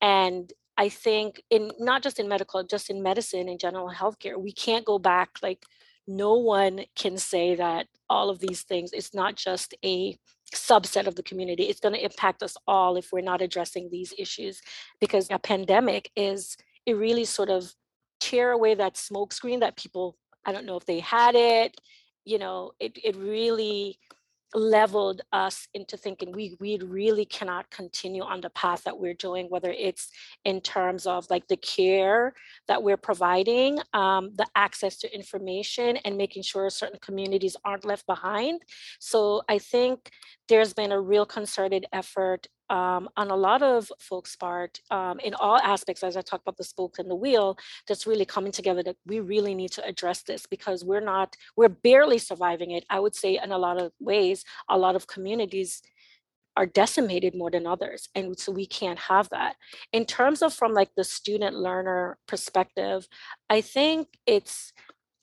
And 0.01 0.51
I 0.79 0.89
think 0.89 1.43
in 1.51 1.71
not 1.79 2.03
just 2.03 2.19
in 2.19 2.31
medical, 2.31 2.65
just 2.65 2.89
in 2.89 3.03
medicine 3.03 3.47
in 3.47 3.59
general 3.59 3.91
healthcare, 3.91 4.41
we 4.41 4.53
can't 4.53 4.87
go 4.87 4.99
back 4.99 5.33
like 5.43 5.67
no 6.07 6.35
one 6.35 6.85
can 6.95 7.17
say 7.17 7.55
that 7.55 7.87
all 8.11 8.31
of 8.31 8.39
these 8.39 8.63
things 8.63 8.91
it's 8.93 9.15
not 9.15 9.37
just 9.37 9.75
a 9.85 10.17
subset 10.55 11.07
of 11.07 11.15
the 11.15 11.23
community 11.23 11.65
it's 11.65 11.81
going 11.81 11.95
to 11.95 12.05
impact 12.05 12.43
us 12.43 12.57
all 12.67 12.97
if 12.97 13.11
we're 13.13 13.21
not 13.21 13.41
addressing 13.43 13.89
these 13.91 14.13
issues 14.19 14.61
because 15.01 15.29
a 15.31 15.39
pandemic 15.39 16.11
is 16.15 16.57
it 16.87 16.95
really 16.95 17.25
sort 17.25 17.49
of 17.49 17.75
tear 18.21 18.53
away 18.53 18.75
that 18.75 18.95
smokescreen 18.95 19.61
that 19.61 19.77
people 19.77 20.17
i 20.45 20.53
don't 20.53 20.67
know 20.67 20.77
if 20.77 20.87
they 20.87 21.01
had 21.01 21.35
it 21.35 21.81
you 22.25 22.39
know 22.39 22.73
it, 22.79 22.99
it 23.03 23.17
really 23.17 23.99
leveled 24.55 25.21
us 25.33 25.69
into 25.75 25.97
thinking 25.97 26.33
we 26.33 26.57
we 26.61 26.79
really 26.79 27.25
cannot 27.25 27.69
continue 27.71 28.23
on 28.23 28.41
the 28.41 28.51
path 28.51 28.85
that 28.85 28.99
we're 28.99 29.15
doing 29.15 29.47
whether 29.49 29.71
it's 29.71 30.11
in 30.45 30.61
terms 30.61 31.07
of 31.07 31.29
like 31.29 31.47
the 31.49 31.57
care 31.57 32.33
that 32.69 32.83
we're 32.83 32.97
providing 32.97 33.79
um, 33.93 34.31
the 34.37 34.47
access 34.55 34.97
to 34.97 35.13
information 35.15 35.97
and 35.99 36.17
making 36.17 36.43
sure 36.43 36.71
certain 36.71 36.99
communities 37.01 37.57
aren't 37.65 37.85
left 37.85 38.07
behind. 38.07 38.63
So 39.01 39.43
i 39.49 39.59
think 39.59 40.11
there's 40.49 40.75
been 40.75 40.93
a 40.93 41.01
real 41.01 41.27
concerted 41.27 41.87
effort 41.93 42.47
um, 42.71 43.09
on 43.17 43.31
a 43.31 43.37
lot 43.37 43.63
of 43.63 43.91
folks' 43.99 44.37
part 44.37 44.81
um, 44.91 45.19
in 45.21 45.35
all 45.35 45.59
aspects, 45.59 46.03
as 46.03 46.17
I 46.17 46.23
talk 46.23 46.41
about 46.41 46.57
the 46.57 46.65
spoke 46.65 46.99
and 46.99 47.11
the 47.11 47.15
wheel, 47.15 47.59
that's 47.87 48.07
really 48.07 48.25
coming 48.25 48.53
together 48.53 48.83
that 48.83 48.97
we 49.07 49.21
really 49.21 49.55
need 49.55 49.73
to 49.73 49.85
address 49.85 50.23
this 50.23 50.47
because 50.47 50.85
we're 50.85 51.01
not, 51.01 51.37
we're 51.57 51.69
barely 51.69 52.19
surviving 52.19 52.71
it. 52.71 52.85
I 52.91 53.01
would 53.01 53.15
say 53.15 53.39
in 53.43 53.53
a 53.53 53.59
lot 53.59 53.81
of 53.81 53.93
ways, 54.01 54.45
a 54.69 54.79
lot 54.79 54.97
of 54.97 55.07
communities 55.07 55.83
are 56.57 56.67
decimated 56.67 57.35
more 57.35 57.51
than 57.51 57.67
others 57.67 58.09
and 58.15 58.39
so 58.39 58.53
we 58.53 58.65
can't 58.65 58.99
have 58.99 59.29
that 59.31 59.57
in 59.93 60.05
terms 60.05 60.41
of 60.41 60.55
from 60.55 60.73
like 60.73 60.91
the 60.97 61.03
student 61.03 61.57
learner 61.57 62.17
perspective 62.29 63.09
i 63.51 63.61
think 63.61 64.07
it's 64.25 64.73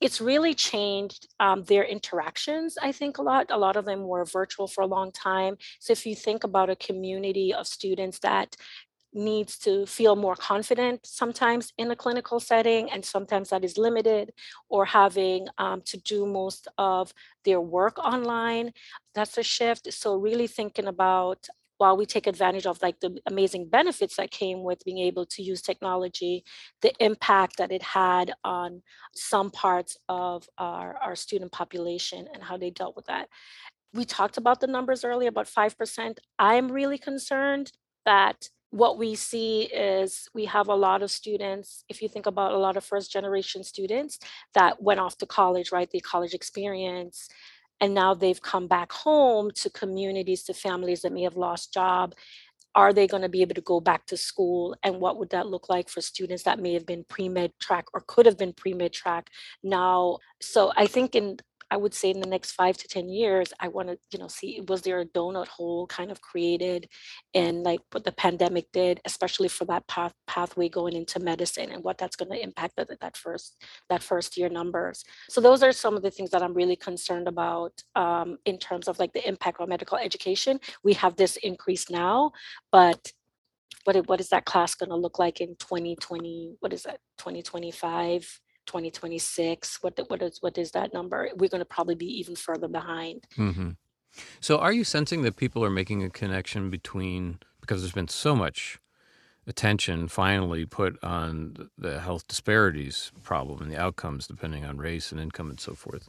it's 0.02 0.20
really 0.20 0.54
changed 0.54 1.28
um, 1.40 1.62
their 1.64 1.84
interactions 1.84 2.76
i 2.82 2.92
think 2.92 3.18
a 3.18 3.22
lot 3.22 3.46
a 3.50 3.56
lot 3.56 3.76
of 3.76 3.84
them 3.84 4.02
were 4.04 4.24
virtual 4.24 4.66
for 4.66 4.82
a 4.82 4.86
long 4.86 5.12
time. 5.12 5.56
So 5.80 5.92
if 5.92 6.06
you 6.06 6.14
think 6.14 6.44
about 6.44 6.70
a 6.70 6.76
community 6.76 7.54
of 7.54 7.66
students 7.66 8.18
that 8.20 8.56
needs 9.14 9.58
to 9.58 9.84
feel 9.84 10.16
more 10.16 10.34
confident 10.36 11.00
sometimes 11.04 11.72
in 11.76 11.90
a 11.90 11.96
clinical 11.96 12.40
setting 12.40 12.90
and 12.90 13.04
sometimes 13.04 13.50
that 13.50 13.62
is 13.62 13.76
limited 13.76 14.32
or 14.70 14.86
having 14.86 15.48
um, 15.58 15.82
to 15.82 15.98
do 15.98 16.24
most 16.24 16.66
of 16.78 17.12
their 17.44 17.60
work 17.60 17.98
online 17.98 18.72
that's 19.14 19.36
a 19.38 19.42
shift. 19.42 19.92
So 19.92 20.16
really 20.16 20.46
thinking 20.46 20.86
about 20.86 21.46
while 21.78 21.96
we 21.96 22.06
take 22.06 22.26
advantage 22.26 22.66
of 22.66 22.80
like 22.82 23.00
the 23.00 23.18
amazing 23.26 23.68
benefits 23.68 24.16
that 24.16 24.30
came 24.30 24.62
with 24.62 24.84
being 24.84 24.98
able 24.98 25.26
to 25.26 25.42
use 25.42 25.62
technology, 25.62 26.44
the 26.80 26.92
impact 27.00 27.56
that 27.58 27.72
it 27.72 27.82
had 27.82 28.32
on 28.44 28.82
some 29.14 29.50
parts 29.50 29.96
of 30.08 30.48
our, 30.58 30.96
our 31.02 31.16
student 31.16 31.52
population 31.52 32.28
and 32.32 32.42
how 32.42 32.56
they 32.56 32.70
dealt 32.70 32.96
with 32.96 33.06
that. 33.06 33.28
We 33.94 34.04
talked 34.04 34.36
about 34.36 34.60
the 34.60 34.66
numbers 34.66 35.04
earlier, 35.04 35.28
about 35.28 35.46
5%. 35.46 36.16
I'm 36.38 36.70
really 36.70 36.98
concerned 36.98 37.72
that 38.04 38.48
what 38.72 38.96
we 38.96 39.14
see 39.14 39.64
is 39.64 40.28
we 40.32 40.46
have 40.46 40.68
a 40.68 40.74
lot 40.74 41.02
of 41.02 41.10
students, 41.10 41.84
if 41.90 42.00
you 42.00 42.08
think 42.08 42.24
about 42.24 42.52
a 42.52 42.58
lot 42.58 42.78
of 42.78 42.82
first 42.82 43.12
generation 43.12 43.62
students 43.62 44.18
that 44.54 44.82
went 44.82 44.98
off 44.98 45.18
to 45.18 45.26
college, 45.26 45.70
right? 45.70 45.90
The 45.90 46.00
college 46.00 46.32
experience, 46.32 47.28
and 47.82 47.92
now 47.92 48.14
they've 48.14 48.40
come 48.40 48.68
back 48.68 48.92
home 48.92 49.50
to 49.56 49.68
communities, 49.68 50.44
to 50.44 50.54
families 50.54 51.02
that 51.02 51.12
may 51.12 51.24
have 51.24 51.36
lost 51.36 51.74
job. 51.74 52.14
Are 52.76 52.92
they 52.92 53.08
going 53.08 53.22
to 53.22 53.28
be 53.28 53.42
able 53.42 53.56
to 53.56 53.60
go 53.60 53.80
back 53.80 54.06
to 54.06 54.16
school? 54.16 54.74
And 54.84 55.00
what 55.00 55.18
would 55.18 55.30
that 55.30 55.48
look 55.48 55.68
like 55.68 55.88
for 55.88 56.00
students 56.00 56.44
that 56.44 56.60
may 56.60 56.72
have 56.74 56.86
been 56.86 57.04
pre 57.08 57.28
med 57.28 57.52
track 57.60 57.86
or 57.92 58.04
could 58.06 58.24
have 58.24 58.38
been 58.38 58.52
pre 58.52 58.72
med 58.72 58.92
track 58.92 59.30
now? 59.64 60.18
So 60.40 60.72
I 60.76 60.86
think 60.86 61.16
in 61.16 61.38
I 61.72 61.76
would 61.78 61.94
say 61.94 62.10
in 62.10 62.20
the 62.20 62.28
next 62.28 62.52
five 62.52 62.76
to 62.76 62.86
10 62.86 63.08
years, 63.08 63.50
I 63.58 63.68
want 63.68 63.88
to, 63.88 63.96
you 64.10 64.18
know, 64.18 64.28
see 64.28 64.60
was 64.68 64.82
there 64.82 65.00
a 65.00 65.06
donut 65.06 65.48
hole 65.48 65.86
kind 65.86 66.10
of 66.10 66.20
created 66.20 66.86
and 67.32 67.62
like 67.62 67.80
what 67.92 68.04
the 68.04 68.12
pandemic 68.12 68.70
did, 68.72 69.00
especially 69.06 69.48
for 69.48 69.64
that 69.64 69.86
path 69.88 70.12
pathway 70.26 70.68
going 70.68 70.94
into 70.94 71.18
medicine 71.18 71.70
and 71.72 71.82
what 71.82 71.96
that's 71.96 72.14
going 72.14 72.30
to 72.30 72.42
impact 72.42 72.76
that, 72.76 72.90
that 73.00 73.16
first 73.16 73.56
that 73.88 74.02
first 74.02 74.36
year 74.36 74.50
numbers. 74.50 75.02
So 75.30 75.40
those 75.40 75.62
are 75.62 75.72
some 75.72 75.96
of 75.96 76.02
the 76.02 76.10
things 76.10 76.28
that 76.32 76.42
I'm 76.42 76.52
really 76.52 76.76
concerned 76.76 77.26
about 77.26 77.72
um, 77.96 78.36
in 78.44 78.58
terms 78.58 78.86
of 78.86 78.98
like 78.98 79.14
the 79.14 79.26
impact 79.26 79.58
on 79.58 79.70
medical 79.70 79.96
education. 79.96 80.60
We 80.84 80.92
have 80.92 81.16
this 81.16 81.36
increase 81.36 81.88
now, 81.88 82.32
but 82.70 83.12
what, 83.84 83.96
what 84.08 84.20
is 84.20 84.28
that 84.28 84.44
class 84.44 84.74
going 84.74 84.90
to 84.90 84.96
look 84.96 85.18
like 85.18 85.40
in 85.40 85.56
2020? 85.56 86.56
What 86.60 86.74
is 86.74 86.82
that, 86.82 86.98
2025? 87.16 88.40
2026 88.66 89.82
what 89.82 89.98
what 90.08 90.22
is 90.22 90.40
what 90.40 90.58
is 90.58 90.70
that 90.72 90.92
number? 90.92 91.28
We're 91.36 91.48
going 91.48 91.60
to 91.60 91.64
probably 91.64 91.94
be 91.94 92.06
even 92.18 92.36
further 92.36 92.68
behind. 92.68 93.26
Mm-hmm. 93.36 93.70
so 94.40 94.58
are 94.58 94.72
you 94.72 94.84
sensing 94.84 95.22
that 95.22 95.36
people 95.36 95.64
are 95.64 95.70
making 95.70 96.02
a 96.02 96.10
connection 96.10 96.70
between 96.70 97.38
because 97.60 97.80
there's 97.82 97.92
been 97.92 98.08
so 98.08 98.34
much 98.34 98.78
attention 99.46 100.06
finally 100.06 100.64
put 100.64 101.02
on 101.02 101.68
the 101.76 101.98
health 101.98 102.28
disparities 102.28 103.10
problem 103.24 103.60
and 103.60 103.72
the 103.72 103.76
outcomes 103.78 104.28
depending 104.28 104.64
on 104.64 104.76
race 104.76 105.10
and 105.10 105.20
income 105.20 105.50
and 105.50 105.58
so 105.58 105.74
forth 105.74 106.08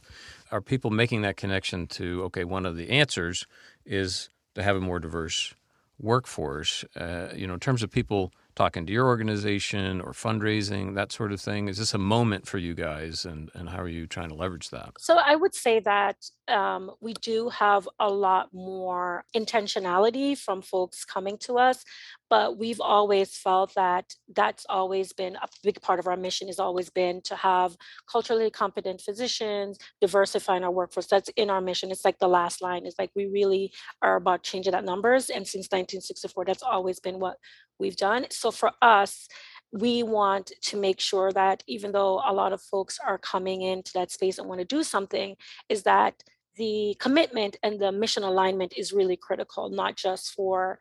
are 0.52 0.60
people 0.60 0.90
making 0.90 1.22
that 1.22 1.36
connection 1.36 1.86
to 1.88 2.22
okay 2.22 2.44
one 2.44 2.64
of 2.64 2.76
the 2.76 2.90
answers 2.90 3.44
is 3.84 4.28
to 4.54 4.62
have 4.62 4.76
a 4.76 4.80
more 4.80 5.00
diverse 5.00 5.54
workforce? 5.98 6.84
Uh, 6.96 7.28
you 7.34 7.46
know 7.46 7.54
in 7.54 7.60
terms 7.60 7.82
of 7.82 7.90
people 7.90 8.32
talking 8.54 8.86
to 8.86 8.92
your 8.92 9.06
organization 9.06 10.00
or 10.00 10.12
fundraising, 10.12 10.94
that 10.94 11.12
sort 11.12 11.32
of 11.32 11.40
thing? 11.40 11.68
Is 11.68 11.78
this 11.78 11.94
a 11.94 11.98
moment 11.98 12.46
for 12.46 12.58
you 12.58 12.74
guys, 12.74 13.24
and, 13.24 13.50
and 13.54 13.68
how 13.68 13.80
are 13.80 13.88
you 13.88 14.06
trying 14.06 14.28
to 14.28 14.34
leverage 14.34 14.70
that? 14.70 14.92
So 14.98 15.16
I 15.16 15.36
would 15.36 15.54
say 15.54 15.80
that 15.80 16.16
um, 16.48 16.90
we 17.00 17.14
do 17.14 17.48
have 17.48 17.88
a 17.98 18.08
lot 18.08 18.50
more 18.52 19.24
intentionality 19.34 20.36
from 20.36 20.62
folks 20.62 21.04
coming 21.04 21.38
to 21.38 21.58
us, 21.58 21.84
but 22.28 22.58
we've 22.58 22.80
always 22.80 23.36
felt 23.36 23.74
that 23.74 24.14
that's 24.34 24.66
always 24.68 25.12
been 25.12 25.36
a 25.36 25.48
big 25.62 25.80
part 25.80 25.98
of 25.98 26.06
our 26.06 26.16
mission 26.16 26.48
has 26.48 26.58
always 26.58 26.90
been 26.90 27.20
to 27.22 27.36
have 27.36 27.76
culturally 28.10 28.50
competent 28.50 29.00
physicians, 29.00 29.78
diversifying 30.00 30.64
our 30.64 30.70
workforce. 30.70 31.06
That's 31.06 31.30
in 31.36 31.50
our 31.50 31.60
mission. 31.60 31.90
It's 31.90 32.04
like 32.04 32.18
the 32.18 32.28
last 32.28 32.62
line 32.62 32.86
It's 32.86 32.98
like 32.98 33.10
we 33.14 33.26
really 33.26 33.72
are 34.02 34.16
about 34.16 34.42
changing 34.42 34.72
that 34.72 34.84
numbers. 34.84 35.30
And 35.30 35.46
since 35.46 35.66
1964, 35.66 36.44
that's 36.44 36.62
always 36.62 37.00
been 37.00 37.18
what 37.18 37.36
we've 37.78 37.96
done. 37.96 38.26
So 38.30 38.50
for 38.50 38.72
us, 38.82 39.28
we 39.72 40.02
want 40.02 40.52
to 40.62 40.76
make 40.76 41.00
sure 41.00 41.32
that 41.32 41.62
even 41.66 41.92
though 41.92 42.22
a 42.24 42.32
lot 42.32 42.52
of 42.52 42.62
folks 42.62 42.98
are 43.04 43.18
coming 43.18 43.62
into 43.62 43.92
that 43.94 44.12
space 44.12 44.38
and 44.38 44.48
want 44.48 44.60
to 44.60 44.64
do 44.64 44.82
something, 44.82 45.36
is 45.68 45.82
that 45.82 46.22
the 46.56 46.96
commitment 47.00 47.56
and 47.62 47.80
the 47.80 47.90
mission 47.90 48.22
alignment 48.22 48.74
is 48.76 48.92
really 48.92 49.16
critical, 49.16 49.68
not 49.68 49.96
just 49.96 50.32
for 50.32 50.78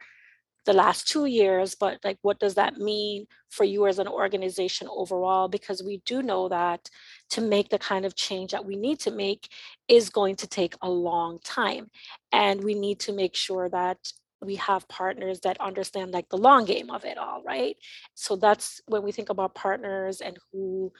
the 0.65 0.73
last 0.73 1.07
two 1.07 1.25
years, 1.25 1.75
but 1.75 1.99
like 2.03 2.17
what 2.21 2.39
does 2.39 2.55
that 2.55 2.77
mean 2.77 3.25
for 3.49 3.63
you 3.63 3.85
as 3.87 3.99
an 3.99 4.07
organization 4.07 4.87
overall? 4.89 5.47
Because 5.47 5.83
we 5.83 6.01
do 6.05 6.21
know 6.21 6.47
that 6.49 6.89
to 7.31 7.41
make 7.41 7.69
the 7.69 7.79
kind 7.79 8.05
of 8.05 8.15
change 8.15 8.51
that 8.51 8.63
we 8.63 8.75
need 8.75 8.99
to 8.99 9.11
make 9.11 9.49
is 9.87 10.09
going 10.09 10.35
to 10.37 10.47
take 10.47 10.75
a 10.81 10.89
long 10.89 11.39
time. 11.43 11.89
And 12.31 12.63
we 12.63 12.75
need 12.75 12.99
to 13.01 13.13
make 13.13 13.35
sure 13.35 13.67
that 13.69 13.97
we 14.45 14.55
have 14.55 14.87
partners 14.87 15.39
that 15.41 15.59
understand 15.59 16.11
like 16.11 16.29
the 16.29 16.37
long 16.37 16.65
game 16.65 16.89
of 16.89 17.05
it 17.05 17.17
all, 17.17 17.41
right? 17.43 17.75
So 18.13 18.35
that's 18.35 18.81
when 18.87 19.03
we 19.03 19.11
think 19.11 19.29
about 19.29 19.55
partners 19.55 20.21
and 20.21 20.37
who 20.51 20.91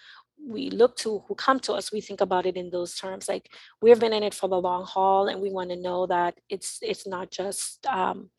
we 0.45 0.69
look 0.69 0.95
to 0.97 1.23
who 1.27 1.35
come 1.35 1.59
to 1.59 1.73
us 1.73 1.91
we 1.91 2.01
think 2.01 2.21
about 2.21 2.45
it 2.45 2.57
in 2.57 2.69
those 2.69 2.95
terms 2.95 3.29
like 3.29 3.49
we've 3.81 3.99
been 3.99 4.13
in 4.13 4.23
it 4.23 4.33
for 4.33 4.49
the 4.49 4.59
long 4.59 4.83
haul 4.83 5.27
and 5.27 5.41
we 5.41 5.51
want 5.51 5.69
to 5.69 5.75
know 5.75 6.05
that 6.05 6.35
it's 6.49 6.79
it's 6.81 7.07
not 7.07 7.31
just 7.31 7.85
um 7.85 8.29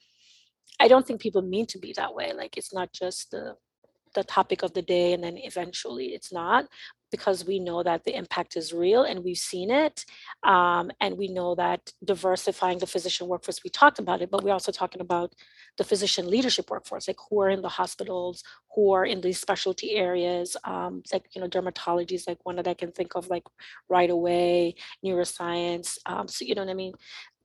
i 0.80 0.88
don't 0.88 1.06
think 1.06 1.20
people 1.20 1.40
mean 1.40 1.66
to 1.66 1.78
be 1.78 1.92
that 1.96 2.14
way 2.14 2.32
like 2.32 2.56
it's 2.56 2.74
not 2.74 2.92
just 2.92 3.30
the 3.30 3.54
the 4.14 4.24
topic 4.24 4.62
of 4.62 4.72
the 4.74 4.82
day 4.82 5.12
and 5.12 5.24
then 5.24 5.36
eventually 5.38 6.06
it's 6.06 6.32
not 6.32 6.66
because 7.14 7.46
we 7.46 7.60
know 7.60 7.80
that 7.84 8.02
the 8.02 8.16
impact 8.22 8.56
is 8.56 8.72
real 8.72 9.04
and 9.04 9.22
we've 9.22 9.44
seen 9.52 9.70
it. 9.70 10.04
Um, 10.42 10.90
and 11.00 11.16
we 11.16 11.28
know 11.28 11.54
that 11.54 11.92
diversifying 12.04 12.78
the 12.78 12.88
physician 12.88 13.28
workforce, 13.28 13.62
we 13.62 13.70
talked 13.70 14.00
about 14.00 14.20
it, 14.20 14.32
but 14.32 14.42
we're 14.42 14.58
also 14.58 14.72
talking 14.72 15.00
about 15.00 15.32
the 15.78 15.84
physician 15.84 16.28
leadership 16.28 16.68
workforce, 16.70 17.06
like 17.06 17.22
who 17.30 17.40
are 17.40 17.50
in 17.50 17.62
the 17.62 17.76
hospitals, 17.80 18.42
who 18.74 18.90
are 18.90 19.04
in 19.04 19.20
these 19.20 19.40
specialty 19.40 19.92
areas, 19.92 20.56
um, 20.64 21.04
like, 21.12 21.26
you 21.34 21.40
know, 21.40 21.46
dermatology 21.46 22.14
is 22.14 22.26
like 22.26 22.44
one 22.44 22.56
that 22.56 22.66
I 22.66 22.74
can 22.74 22.90
think 22.90 23.14
of 23.14 23.28
like 23.28 23.44
right 23.88 24.10
away, 24.10 24.74
neuroscience. 25.06 25.98
Um, 26.06 26.26
so, 26.26 26.44
you 26.44 26.56
know 26.56 26.64
what 26.64 26.70
I 26.72 26.74
mean? 26.74 26.94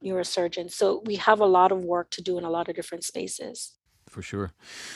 Neurosurgeons. 0.04 0.72
So 0.72 1.04
we 1.06 1.18
have 1.18 1.42
a 1.42 1.46
lot 1.46 1.72
of 1.72 1.84
work 1.84 2.10
to 2.12 2.24
do 2.24 2.40
in 2.40 2.44
a 2.44 2.50
lot 2.50 2.70
of 2.70 2.76
different 2.76 3.04
spaces 3.04 3.76
for 4.10 4.22
sure. 4.22 4.52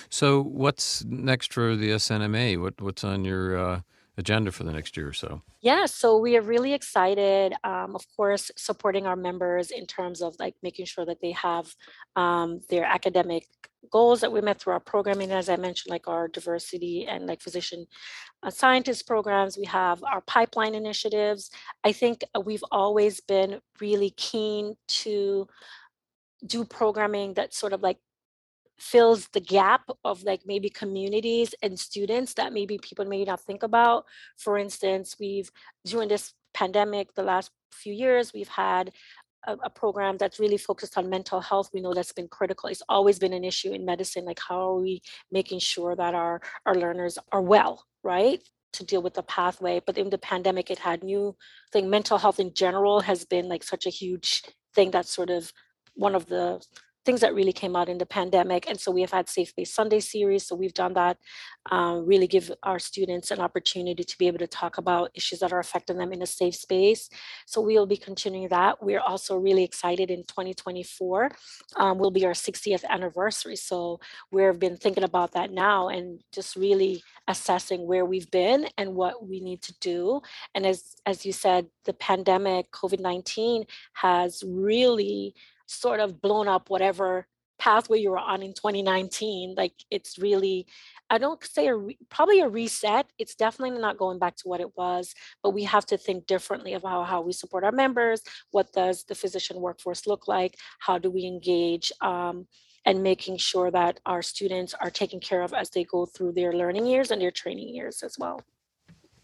So, 0.10 0.42
what's 0.42 1.04
next 1.06 1.54
for 1.54 1.76
the 1.76 1.92
SNMA? 1.92 2.60
What 2.60 2.82
what's 2.82 3.04
on 3.04 3.24
your 3.24 3.58
uh, 3.58 3.82
agenda 4.18 4.52
for 4.52 4.64
the 4.64 4.72
next 4.72 4.96
year 4.96 5.08
or 5.08 5.14
so? 5.14 5.42
Yeah, 5.62 5.86
so 5.86 6.18
we 6.18 6.38
are 6.38 6.42
really 6.42 6.74
excited. 6.74 7.54
Um, 7.64 7.96
of 7.96 8.06
course, 8.16 8.52
supporting 8.56 9.08
our 9.08 9.16
members 9.16 9.72
in 9.72 9.86
terms 9.86 10.22
of 10.22 10.36
like 10.40 10.56
making 10.62 10.86
sure 10.86 11.06
that 11.06 11.22
they 11.22 11.32
have 11.32 11.74
um, 12.16 12.62
their 12.70 12.86
academic 12.86 13.48
goals 13.92 14.22
that 14.22 14.32
we 14.32 14.42
met 14.42 14.60
through 14.60 14.74
our 14.74 14.80
programming. 14.80 15.32
As 15.32 15.50
I 15.50 15.56
mentioned, 15.56 15.92
like 15.92 16.08
our 16.08 16.28
diversity 16.28 17.06
and 17.08 17.26
like 17.26 17.42
physician 17.42 17.86
uh, 18.44 18.50
scientist 18.50 19.08
programs, 19.08 19.58
we 19.58 19.66
have 19.66 20.04
our 20.04 20.22
pipeline 20.22 20.76
initiatives. 20.76 21.50
I 21.84 21.92
think 21.92 22.24
uh, 22.36 22.40
we've 22.40 22.64
always 22.72 23.20
been 23.20 23.60
really 23.80 24.12
keen 24.12 24.76
to 24.88 25.48
do 26.46 26.66
programming 26.66 27.34
that 27.36 27.54
sort 27.54 27.74
of 27.74 27.82
like 27.82 27.98
fills 28.80 29.28
the 29.30 29.40
gap 29.40 29.90
of 30.04 30.24
like 30.24 30.42
maybe 30.46 30.70
communities 30.70 31.54
and 31.62 31.80
students 31.80 32.34
that 32.34 32.54
maybe 32.54 32.78
people 32.80 33.06
may 33.06 33.24
not 33.24 33.42
think 33.42 33.64
about. 33.64 34.06
For 34.38 34.58
instance, 34.58 35.16
we've 35.20 35.52
during 35.86 36.10
this 36.10 36.34
pandemic, 36.54 37.14
the 37.14 37.24
last 37.24 37.52
few 37.72 37.94
years, 37.94 38.34
we've 38.34 38.48
had 38.48 38.92
a, 39.46 39.54
a, 39.64 39.70
program 39.70 40.18
that's 40.18 40.40
really 40.40 40.58
focused 40.58 40.98
on 40.98 41.10
mental 41.10 41.42
health. 41.42 41.70
We 41.74 41.82
know 41.82 41.94
that's 41.94 42.14
been 42.14 42.28
critical. 42.28 42.70
It's 42.70 42.84
always 42.88 43.20
been 43.20 43.34
an 43.34 43.44
issue 43.44 43.72
in 43.74 43.86
medicine. 43.86 44.26
Like 44.26 44.40
how 44.48 44.72
are 44.72 44.80
we 44.80 45.02
making 45.32 45.60
sure 45.60 45.96
that 45.96 46.14
our, 46.14 46.42
our 46.66 46.76
learners 46.76 47.18
are 47.32 47.42
well, 47.42 47.86
right? 48.04 48.42
To 48.74 48.86
deal 48.86 49.02
with 49.02 49.16
the 49.16 49.24
pathway. 49.24 49.82
But 49.86 49.98
in 49.98 50.10
the 50.10 50.18
pandemic, 50.18 50.72
it 50.72 50.80
had 50.80 51.04
new 51.04 51.36
thing. 51.72 51.90
Mental 51.90 52.18
health 52.18 52.40
in 52.40 52.54
general 52.54 53.02
has 53.02 53.26
been 53.26 53.50
like 53.50 53.64
such 53.64 53.86
a 53.86 53.92
huge 53.92 54.44
thing 54.74 54.92
that's 54.92 55.14
sort 55.14 55.30
of 55.30 55.52
one 55.96 56.16
of 56.16 56.28
the 56.28 56.64
things 57.06 57.22
that 57.22 57.34
really 57.34 57.54
came 57.54 57.76
out 57.76 57.90
in 57.90 57.98
the 57.98 58.06
pandemic. 58.06 58.68
And 58.70 58.80
so 58.80 58.92
we 58.92 59.02
have 59.02 59.12
had 59.12 59.30
Safe 59.30 59.50
Space 59.50 59.74
Sunday 59.74 60.00
series. 60.00 60.46
So 60.46 60.56
we've 60.56 60.74
done 60.74 60.94
that, 60.94 61.18
um, 61.72 62.06
really 62.06 62.28
give 62.28 62.52
our 62.64 62.80
students 62.80 63.32
an 63.32 63.40
opportunity 63.40 64.04
to 64.04 64.18
be 64.18 64.28
able 64.28 64.40
to 64.40 64.48
talk 64.48 64.78
about 64.78 65.12
issues 65.14 65.40
that 65.40 65.52
are 65.52 65.60
affecting 65.60 65.98
them 65.98 66.14
in 66.14 66.22
a 66.22 66.26
safe 66.26 66.56
space. 66.56 67.10
So 67.46 67.62
we'll 67.62 67.86
be 67.86 67.98
continuing 67.98 68.48
that. 68.50 68.82
We're 68.82 69.00
also 69.02 69.38
really 69.38 69.64
excited 69.64 70.10
in 70.10 70.24
2024 70.24 71.32
um, 71.76 71.98
will 71.98 72.12
be 72.12 72.26
our 72.26 72.34
60th 72.34 72.84
anniversary. 72.86 73.56
So 73.56 74.00
we've 74.32 74.60
been 74.60 74.78
thinking 74.78 75.04
about 75.04 75.34
that 75.34 75.52
now 75.52 75.90
and 75.90 76.20
just 76.32 76.56
really 76.56 77.04
assessing 77.28 77.86
where 77.86 78.06
we've 78.06 78.30
been 78.32 78.68
and 78.78 78.96
what 78.96 79.28
we 79.28 79.40
need 79.40 79.62
to 79.64 79.74
do. 79.80 80.22
And 80.56 80.66
as 80.66 80.96
as 81.06 81.26
you 81.26 81.32
said, 81.32 81.68
the 81.86 81.94
pandemic, 81.94 82.72
COVID-19 82.72 83.66
has 83.94 84.44
really 84.46 85.36
sort 85.66 86.00
of 86.00 86.22
blown 86.22 86.48
up 86.48 86.70
whatever 86.70 87.28
pathway 87.60 88.00
you 88.00 88.10
were 88.10 88.18
on 88.18 88.42
in 88.42 88.54
2019 88.54 89.54
like 89.56 89.74
it's 89.92 90.18
really 90.18 90.66
i 91.10 91.18
don't 91.18 91.44
say 91.46 91.68
a 91.68 91.76
re- 91.76 91.98
probably 92.10 92.42
a 92.42 92.50
reset 92.50 93.06
it's 93.20 93.36
definitely 93.36 93.80
not 93.80 93.98
going 93.98 94.18
back 94.18 94.36
to 94.36 94.48
what 94.48 94.60
it 94.60 94.76
was 94.76 95.14
but 95.44 95.52
we 95.52 95.64
have 95.64 95.86
to 95.86 95.96
think 95.96 96.26
differently 96.26 96.74
about 96.74 97.08
how, 97.08 97.22
we 97.22 97.32
support 97.32 97.64
our 97.64 97.72
members 97.72 98.22
what 98.52 98.74
does 98.74 99.06
the 99.06 99.16
physician 99.16 99.62
workforce 99.62 100.08
look 100.08 100.28
like 100.28 100.58
how 100.80 100.98
do 100.98 101.12
we 101.12 101.26
engage 101.26 101.92
um, 102.02 102.48
and 102.86 103.02
making 103.02 103.38
sure 103.38 103.72
that 103.72 104.00
our 104.06 104.22
students 104.22 104.74
are 104.74 104.90
taken 104.90 105.20
care 105.20 105.42
of 105.42 105.54
as 105.54 105.70
they 105.70 105.84
go 105.84 106.06
through 106.06 106.34
their 106.34 106.54
learning 106.54 106.86
years 106.86 107.12
and 107.12 107.22
their 107.22 107.32
training 107.32 107.70
years 107.70 108.04
as 108.04 108.18
well. 108.20 108.42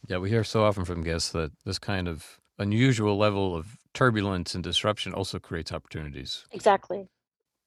Yeah 0.08 0.18
we 0.18 0.30
hear 0.30 0.44
so 0.44 0.64
often 0.64 0.86
from 0.86 1.04
guests 1.04 1.32
that 1.32 1.52
this 1.66 1.80
kind 1.80 2.08
of 2.08 2.40
unusual 2.60 3.18
level 3.18 3.56
of 3.56 3.78
turbulence 3.94 4.54
and 4.54 4.64
disruption 4.64 5.14
also 5.14 5.40
creates 5.40 5.72
opportunities. 5.72 6.46
Exactly. 6.52 7.08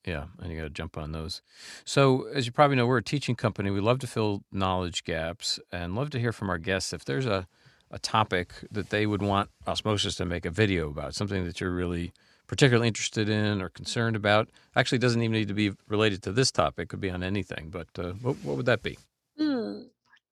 Yeah, 0.04 0.24
and 0.40 0.50
you 0.50 0.58
got 0.58 0.64
to 0.64 0.70
jump 0.70 0.98
on 0.98 1.12
those. 1.12 1.42
So, 1.84 2.26
as 2.34 2.44
you 2.46 2.52
probably 2.52 2.76
know, 2.76 2.86
we're 2.86 2.98
a 2.98 3.02
teaching 3.04 3.36
company. 3.36 3.70
We 3.70 3.80
love 3.80 4.00
to 4.00 4.06
fill 4.06 4.42
knowledge 4.50 5.04
gaps 5.04 5.60
and 5.70 5.94
love 5.94 6.10
to 6.10 6.18
hear 6.18 6.32
from 6.32 6.50
our 6.50 6.58
guests 6.58 6.92
if 6.92 7.04
there's 7.04 7.26
a, 7.26 7.46
a 7.90 7.98
topic 8.00 8.52
that 8.70 8.90
they 8.90 9.06
would 9.06 9.22
want 9.22 9.50
Osmosis 9.66 10.16
to 10.16 10.24
make 10.24 10.44
a 10.44 10.50
video 10.50 10.88
about, 10.88 11.14
something 11.14 11.44
that 11.44 11.60
you're 11.60 11.70
really 11.70 12.12
particularly 12.48 12.88
interested 12.88 13.28
in 13.28 13.62
or 13.62 13.68
concerned 13.68 14.16
about? 14.16 14.48
Actually, 14.74 14.98
doesn't 14.98 15.22
even 15.22 15.32
need 15.32 15.48
to 15.48 15.54
be 15.54 15.70
related 15.88 16.20
to 16.24 16.32
this 16.32 16.50
topic; 16.50 16.88
could 16.88 17.00
be 17.00 17.10
on 17.10 17.22
anything. 17.22 17.70
But 17.70 17.88
uh, 17.96 18.12
what, 18.14 18.36
what 18.42 18.56
would 18.56 18.66
that 18.66 18.82
be? 18.82 18.98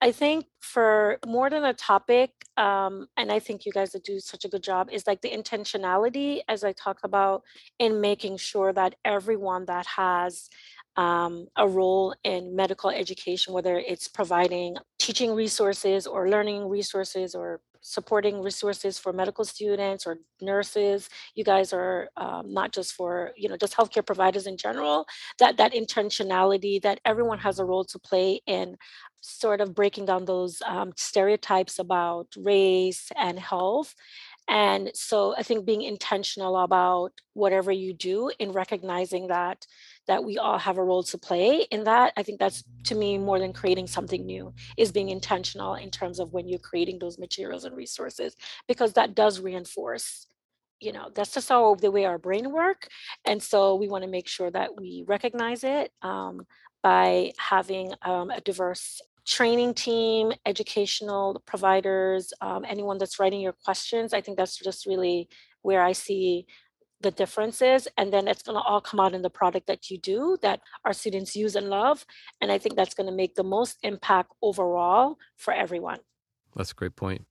I 0.02 0.12
think 0.12 0.46
for 0.60 1.18
more 1.26 1.50
than 1.50 1.64
a 1.64 1.74
topic, 1.74 2.30
um, 2.56 3.06
and 3.18 3.30
I 3.30 3.38
think 3.38 3.66
you 3.66 3.72
guys 3.72 3.94
do 4.02 4.18
such 4.18 4.46
a 4.46 4.48
good 4.48 4.62
job, 4.62 4.88
is 4.90 5.06
like 5.06 5.20
the 5.20 5.30
intentionality, 5.30 6.40
as 6.48 6.64
I 6.64 6.72
talk 6.72 7.00
about, 7.04 7.42
in 7.78 8.00
making 8.00 8.38
sure 8.38 8.72
that 8.72 8.94
everyone 9.04 9.66
that 9.66 9.86
has 9.86 10.48
um, 10.96 11.48
a 11.56 11.68
role 11.68 12.14
in 12.24 12.56
medical 12.56 12.90
education, 12.90 13.52
whether 13.52 13.78
it's 13.78 14.08
providing 14.08 14.76
teaching 14.98 15.34
resources 15.34 16.06
or 16.06 16.30
learning 16.30 16.68
resources 16.68 17.34
or 17.34 17.60
supporting 17.80 18.42
resources 18.42 18.98
for 18.98 19.12
medical 19.12 19.44
students 19.44 20.06
or 20.06 20.18
nurses. 20.40 21.08
You 21.34 21.44
guys 21.44 21.72
are 21.72 22.08
um, 22.16 22.52
not 22.52 22.72
just 22.72 22.92
for 22.92 23.32
you 23.36 23.48
know 23.48 23.56
just 23.56 23.76
healthcare 23.76 24.04
providers 24.04 24.46
in 24.46 24.56
general. 24.56 25.06
That 25.38 25.56
that 25.58 25.72
intentionality 25.72 26.80
that 26.82 27.00
everyone 27.04 27.38
has 27.38 27.58
a 27.58 27.64
role 27.64 27.84
to 27.84 27.98
play 27.98 28.40
in 28.46 28.76
sort 29.20 29.60
of 29.60 29.74
breaking 29.74 30.06
down 30.06 30.24
those 30.24 30.62
um, 30.66 30.92
stereotypes 30.96 31.78
about 31.78 32.28
race 32.36 33.10
and 33.16 33.38
health 33.38 33.94
and 34.50 34.90
so 34.94 35.34
i 35.38 35.42
think 35.42 35.64
being 35.64 35.82
intentional 35.82 36.58
about 36.58 37.12
whatever 37.32 37.72
you 37.72 37.94
do 37.94 38.30
in 38.38 38.52
recognizing 38.52 39.28
that 39.28 39.66
that 40.06 40.24
we 40.24 40.36
all 40.36 40.58
have 40.58 40.76
a 40.76 40.84
role 40.84 41.02
to 41.02 41.16
play 41.16 41.66
in 41.70 41.84
that 41.84 42.12
i 42.18 42.22
think 42.22 42.38
that's 42.38 42.62
to 42.84 42.94
me 42.94 43.16
more 43.16 43.38
than 43.38 43.52
creating 43.52 43.86
something 43.86 44.26
new 44.26 44.52
is 44.76 44.92
being 44.92 45.08
intentional 45.08 45.74
in 45.74 45.90
terms 45.90 46.20
of 46.20 46.32
when 46.32 46.46
you're 46.46 46.58
creating 46.58 46.98
those 46.98 47.18
materials 47.18 47.64
and 47.64 47.76
resources 47.76 48.36
because 48.68 48.92
that 48.92 49.14
does 49.14 49.40
reinforce 49.40 50.26
you 50.80 50.92
know 50.92 51.10
that's 51.14 51.32
just 51.32 51.48
how 51.48 51.74
the 51.76 51.90
way 51.90 52.04
our 52.04 52.18
brain 52.18 52.50
work. 52.52 52.88
And 53.24 53.42
so 53.42 53.74
we 53.76 53.88
want 53.88 54.04
to 54.04 54.10
make 54.10 54.26
sure 54.26 54.50
that 54.50 54.76
we 54.76 55.04
recognize 55.06 55.62
it 55.62 55.92
um, 56.02 56.46
by 56.82 57.32
having 57.38 57.92
um, 58.02 58.30
a 58.30 58.40
diverse 58.40 59.00
training 59.30 59.72
team, 59.74 60.32
educational 60.44 61.40
providers, 61.46 62.32
um, 62.40 62.64
anyone 62.68 62.98
that's 62.98 63.20
writing 63.20 63.40
your 63.40 63.54
questions. 63.64 64.12
I 64.12 64.20
think 64.20 64.36
that's 64.36 64.56
just 64.56 64.86
really 64.86 65.28
where 65.62 65.82
I 65.82 65.92
see 65.92 66.46
the 67.00 67.12
differences. 67.12 67.86
And 67.96 68.12
then 68.12 68.26
it's 68.26 68.42
going 68.42 68.56
to 68.56 68.62
all 68.62 68.80
come 68.80 68.98
out 68.98 69.14
in 69.14 69.22
the 69.22 69.30
product 69.30 69.68
that 69.68 69.88
you 69.88 69.98
do 69.98 70.36
that 70.42 70.60
our 70.84 70.92
students 70.92 71.36
use 71.36 71.54
and 71.54 71.70
love. 71.70 72.04
And 72.40 72.50
I 72.50 72.58
think 72.58 72.74
that's 72.74 72.94
going 72.94 73.06
to 73.08 73.14
make 73.14 73.36
the 73.36 73.44
most 73.44 73.78
impact 73.84 74.32
overall 74.42 75.16
for 75.36 75.54
everyone. 75.54 76.00
That's 76.56 76.72
a 76.72 76.74
great 76.74 76.96
point. 76.96 77.24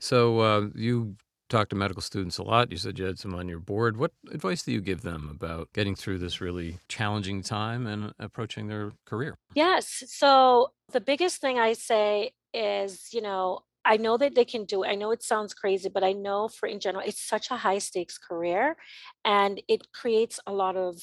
So 0.00 0.38
uh, 0.38 0.68
you 0.76 1.16
talk 1.52 1.68
to 1.68 1.76
medical 1.76 2.00
students 2.00 2.38
a 2.38 2.42
lot. 2.42 2.70
You 2.70 2.78
said 2.78 2.98
you 2.98 3.04
had 3.04 3.18
some 3.18 3.34
on 3.34 3.48
your 3.48 3.58
board. 3.58 3.96
What 3.96 4.12
advice 4.32 4.62
do 4.62 4.72
you 4.72 4.80
give 4.80 5.02
them 5.02 5.28
about 5.30 5.68
getting 5.74 5.94
through 5.94 6.18
this 6.18 6.40
really 6.40 6.78
challenging 6.88 7.42
time 7.42 7.86
and 7.86 8.14
approaching 8.18 8.68
their 8.68 8.92
career? 9.04 9.36
Yes. 9.54 10.04
So 10.06 10.70
the 10.92 11.00
biggest 11.00 11.40
thing 11.40 11.58
I 11.58 11.72
say 11.72 12.32
is, 12.54 13.08
you 13.12 13.22
know, 13.22 13.60
I 13.84 13.96
know 13.96 14.16
that 14.16 14.34
they 14.34 14.44
can 14.44 14.64
do 14.64 14.84
it. 14.84 14.88
I 14.88 14.94
know 14.94 15.10
it 15.10 15.22
sounds 15.22 15.54
crazy, 15.54 15.88
but 15.88 16.04
I 16.04 16.12
know 16.12 16.48
for 16.48 16.68
in 16.68 16.78
general, 16.78 17.04
it's 17.06 17.20
such 17.22 17.50
a 17.50 17.56
high 17.56 17.78
stakes 17.78 18.16
career 18.16 18.76
and 19.24 19.60
it 19.68 19.92
creates 19.92 20.38
a 20.46 20.52
lot 20.52 20.76
of 20.76 21.00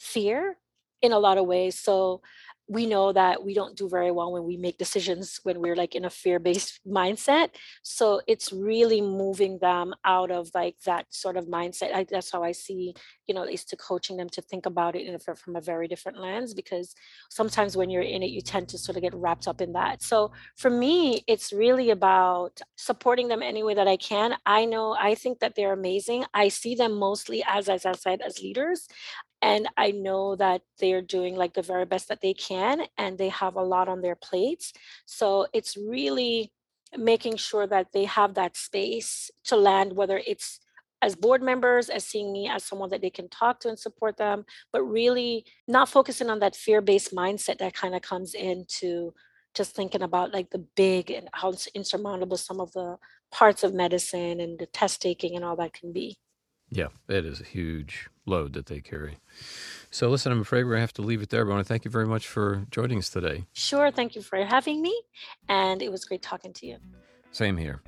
fear 0.00 0.56
in 1.02 1.12
a 1.12 1.18
lot 1.18 1.36
of 1.36 1.46
ways. 1.46 1.78
So 1.78 2.22
we 2.68 2.86
know 2.86 3.12
that 3.12 3.44
we 3.44 3.54
don't 3.54 3.76
do 3.76 3.88
very 3.88 4.10
well 4.10 4.32
when 4.32 4.44
we 4.44 4.56
make 4.56 4.78
decisions 4.78 5.40
when 5.42 5.60
we're 5.60 5.76
like 5.76 5.94
in 5.94 6.04
a 6.04 6.10
fear-based 6.10 6.80
mindset 6.86 7.50
so 7.82 8.20
it's 8.26 8.52
really 8.52 9.00
moving 9.00 9.58
them 9.60 9.94
out 10.04 10.30
of 10.30 10.48
like 10.54 10.76
that 10.86 11.06
sort 11.10 11.36
of 11.36 11.46
mindset. 11.46 11.94
I, 11.94 12.04
that's 12.08 12.32
how 12.32 12.42
i 12.42 12.52
see 12.52 12.94
you 13.26 13.34
know 13.34 13.44
is 13.44 13.64
to 13.64 13.76
coaching 13.76 14.16
them 14.16 14.28
to 14.30 14.42
think 14.42 14.66
about 14.66 14.96
it 14.96 15.08
a, 15.12 15.34
from 15.34 15.56
a 15.56 15.60
very 15.60 15.88
different 15.88 16.18
lens 16.18 16.54
because 16.54 16.94
sometimes 17.30 17.76
when 17.76 17.90
you're 17.90 18.02
in 18.02 18.22
it 18.22 18.30
you 18.30 18.40
tend 18.40 18.68
to 18.68 18.78
sort 18.78 18.96
of 18.96 19.02
get 19.02 19.14
wrapped 19.14 19.48
up 19.48 19.60
in 19.60 19.72
that. 19.72 20.02
So 20.02 20.32
for 20.56 20.70
me 20.70 21.24
it's 21.26 21.52
really 21.52 21.90
about 21.90 22.60
supporting 22.76 23.28
them 23.28 23.42
any 23.42 23.62
way 23.62 23.74
that 23.74 23.88
i 23.88 23.96
can. 23.96 24.34
I 24.46 24.64
know 24.64 24.96
i 24.98 25.14
think 25.14 25.40
that 25.40 25.54
they're 25.54 25.72
amazing. 25.72 26.24
I 26.34 26.48
see 26.48 26.74
them 26.74 26.92
mostly 26.98 27.42
as 27.46 27.68
as 27.68 27.86
i 27.86 27.92
said 27.92 28.20
as 28.20 28.40
leaders 28.40 28.88
and 29.42 29.68
i 29.76 29.90
know 29.90 30.36
that 30.36 30.62
they're 30.80 31.02
doing 31.02 31.36
like 31.36 31.52
the 31.54 31.62
very 31.62 31.84
best 31.84 32.08
that 32.08 32.22
they 32.22 32.32
can 32.32 32.82
and 32.96 33.18
they 33.18 33.28
have 33.28 33.56
a 33.56 33.62
lot 33.62 33.88
on 33.88 34.00
their 34.00 34.16
plates. 34.16 34.72
So 35.06 35.46
it's 35.52 35.76
really 35.76 36.52
making 36.96 37.36
sure 37.36 37.66
that 37.66 37.88
they 37.92 38.04
have 38.04 38.34
that 38.34 38.56
space 38.56 39.30
to 39.44 39.56
land 39.56 39.94
whether 39.94 40.20
it's 40.26 40.60
as 41.00 41.16
board 41.16 41.42
members 41.42 41.88
as 41.88 42.04
seeing 42.04 42.32
me 42.32 42.48
as 42.48 42.62
someone 42.64 42.90
that 42.90 43.00
they 43.00 43.10
can 43.10 43.28
talk 43.28 43.60
to 43.60 43.68
and 43.68 43.78
support 43.78 44.16
them 44.18 44.44
but 44.72 44.82
really 44.82 45.44
not 45.66 45.88
focusing 45.88 46.28
on 46.30 46.38
that 46.40 46.54
fear-based 46.54 47.14
mindset 47.14 47.58
that 47.58 47.74
kind 47.74 47.94
of 47.94 48.02
comes 48.02 48.34
into 48.34 49.12
just 49.54 49.74
thinking 49.74 50.02
about 50.02 50.32
like 50.32 50.50
the 50.50 50.64
big 50.76 51.10
and 51.10 51.28
how 51.32 51.52
insurmountable 51.74 52.36
some 52.36 52.60
of 52.60 52.72
the 52.72 52.96
parts 53.30 53.64
of 53.64 53.74
medicine 53.74 54.38
and 54.40 54.58
the 54.58 54.66
test 54.66 55.00
taking 55.00 55.34
and 55.34 55.44
all 55.44 55.56
that 55.56 55.72
can 55.72 55.92
be 55.92 56.16
yeah, 56.72 56.88
it 57.06 57.26
is 57.26 57.38
a 57.40 57.44
huge 57.44 58.08
load 58.24 58.54
that 58.54 58.66
they 58.66 58.80
carry. 58.80 59.18
So, 59.90 60.08
listen, 60.08 60.32
I'm 60.32 60.40
afraid 60.40 60.64
we're 60.64 60.70
going 60.70 60.78
to 60.78 60.82
have 60.82 60.92
to 60.94 61.02
leave 61.02 61.20
it 61.20 61.28
there, 61.28 61.44
but 61.44 61.50
I 61.50 61.54
want 61.56 61.66
to 61.66 61.68
thank 61.68 61.84
you 61.84 61.90
very 61.90 62.06
much 62.06 62.26
for 62.26 62.66
joining 62.70 62.98
us 62.98 63.10
today. 63.10 63.44
Sure. 63.52 63.90
Thank 63.90 64.16
you 64.16 64.22
for 64.22 64.42
having 64.42 64.80
me. 64.80 64.98
And 65.50 65.82
it 65.82 65.92
was 65.92 66.06
great 66.06 66.22
talking 66.22 66.54
to 66.54 66.66
you. 66.66 66.78
Same 67.30 67.58
here. 67.58 67.82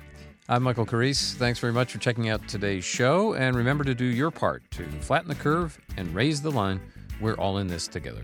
I'm 0.47 0.61
Michael 0.61 0.85
Carrese. 0.85 1.33
Thanks 1.33 1.57
very 1.57 1.73
much 1.73 1.93
for 1.93 1.97
checking 1.97 2.29
out 2.29 2.47
today's 2.47 2.85
show. 2.85 3.33
And 3.33 3.55
remember 3.55 3.83
to 3.83 3.95
do 3.95 4.05
your 4.05 4.29
part 4.29 4.69
to 4.71 4.83
flatten 5.01 5.29
the 5.29 5.35
curve 5.35 5.79
and 5.97 6.13
raise 6.13 6.43
the 6.43 6.51
line. 6.51 6.79
We're 7.19 7.33
all 7.33 7.57
in 7.57 7.65
this 7.65 7.87
together. 7.87 8.23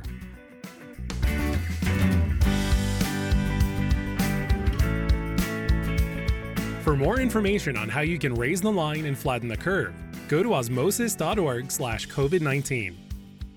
For 6.84 6.96
more 6.96 7.20
information 7.20 7.78
on 7.78 7.90
how 7.90 8.02
you 8.02 8.20
can 8.20 8.36
raise 8.36 8.62
the 8.62 8.72
line 8.72 9.06
and 9.06 9.18
flatten 9.18 9.48
the 9.48 9.58
curve, 9.58 9.94
go 10.32 10.42
to 10.42 10.54
osmosis.org 10.54 11.70
slash 11.70 12.08
COVID-19. 12.08 12.96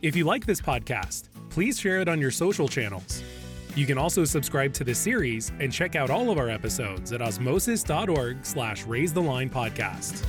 If 0.03 0.17
you 0.17 0.25
like 0.25 0.45
this 0.45 0.61
podcast, 0.61 1.29
please 1.49 1.79
share 1.79 2.01
it 2.01 2.09
on 2.09 2.21
your 2.21 2.33
social 2.33 2.67
channels. 2.67 3.23
You 3.77 3.87
can 3.87 3.97
also 3.97 4.25
subscribe 4.25 4.73
to 4.75 4.85
the 4.85 4.95
series 4.95 5.53
and 5.61 5.73
check 5.73 5.95
out 5.95 6.11
all 6.11 6.31
of 6.31 6.39
our 6.39 6.51
episodes 6.51 7.13
at 7.13 7.23
osmosis.org 7.23 8.45
slash 8.45 8.85
raise 8.87 9.13
the 9.13 9.23
line 9.23 9.49
podcast. 9.49 10.25